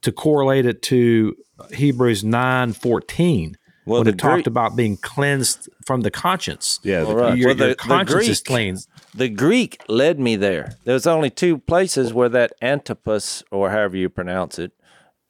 [0.01, 1.35] to correlate it to
[1.71, 6.79] Hebrews nine fourteen Well, when the it talked Greek- about being cleansed from the conscience.
[6.83, 7.01] Yeah.
[7.01, 7.37] the- All right.
[7.37, 8.77] Your, Well, the- your the conscience is Greek- clean.
[9.13, 10.77] The Greek led me there.
[10.85, 14.71] There's only two places where that Antipas, or however you pronounce it,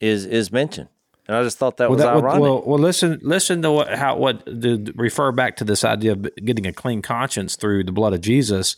[0.00, 0.88] is is mentioned,
[1.30, 2.42] and I just thought that Well, was that, ironic.
[2.42, 6.28] well, well, listen, listen to what how what to refer back to this idea of
[6.44, 8.74] getting a clean conscience through the blood of Jesus.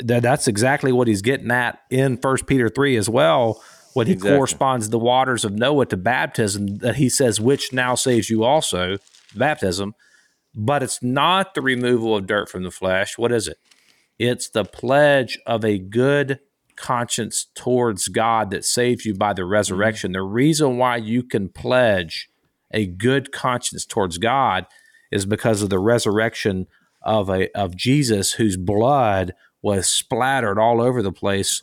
[0.00, 3.62] That that's exactly what he's getting at in First Peter three as well.
[3.94, 4.36] When he Exactly.
[4.36, 8.98] corresponds the waters of Noah to baptism, that he says, "Which now saves you also."
[9.36, 9.94] Baptism,
[10.54, 13.16] but it's not the removal of dirt from the flesh.
[13.16, 13.58] What is it?
[14.18, 16.40] It's the pledge of a good
[16.78, 19.52] conscience towards God that saves you by the mm-hmm.
[19.52, 20.12] resurrection.
[20.12, 22.30] The reason why you can pledge
[22.70, 24.66] a good conscience towards God
[25.10, 26.66] is because of the resurrection
[27.02, 31.62] of a of Jesus whose blood was splattered all over the place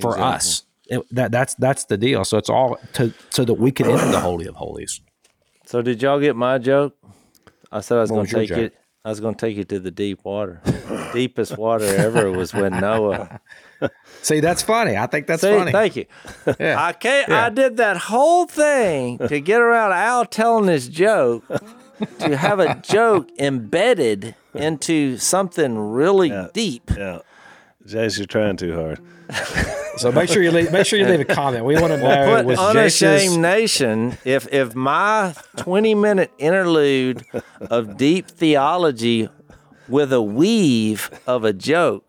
[0.00, 0.64] for us.
[0.86, 2.24] It- that that's that's the deal.
[2.24, 5.00] So it's all to so that we can enter the holy of holies.
[5.66, 6.96] So did y'all get my joke?
[7.72, 8.58] I said I was going to take joke?
[8.58, 8.74] it.
[9.04, 10.62] I was going to take you to the deep water.
[11.12, 13.38] Deepest water ever was when Noah.
[14.22, 14.96] See, that's funny.
[14.96, 15.72] I think that's See, funny.
[15.72, 16.06] thank you.
[16.58, 16.82] Yeah.
[16.82, 17.28] I can't.
[17.28, 17.44] Yeah.
[17.44, 21.44] I did that whole thing to get around Al telling this joke,
[22.20, 26.90] to have a joke embedded into something really deep.
[26.96, 27.18] Yeah.
[27.84, 29.00] Jase, you're trying too hard.
[29.96, 31.64] So make sure you leave, make sure you leave a comment.
[31.64, 34.18] We want to know Put was unashamed nation.
[34.24, 37.24] If if my twenty minute interlude
[37.60, 39.28] of deep theology
[39.88, 42.03] with a weave of a joke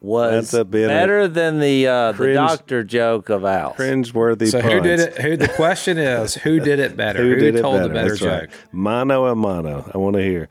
[0.00, 3.74] was That's a bit of better than the uh, the doctor joke of Al.
[3.74, 4.72] Cringeworthy So puns.
[4.72, 5.18] who did it?
[5.18, 6.34] Who the question is?
[6.34, 7.18] Who did it better?
[7.22, 7.88] Who, did told better?
[7.88, 8.40] the better That's joke?
[8.42, 8.50] right.
[8.72, 9.90] Mono and mono.
[9.92, 10.48] I want to hear.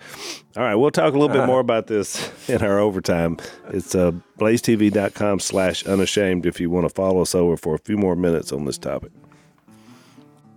[0.57, 3.37] All right, we'll talk a little bit more about this in our overtime.
[3.69, 7.95] It's uh, blazetv.com slash unashamed if you want to follow us over for a few
[7.97, 9.11] more minutes on this topic.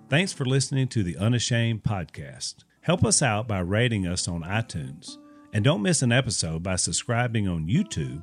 [0.08, 2.64] Thanks for listening to the Unashamed podcast.
[2.80, 5.18] Help us out by rating us on iTunes.
[5.52, 8.22] And don't miss an episode by subscribing on YouTube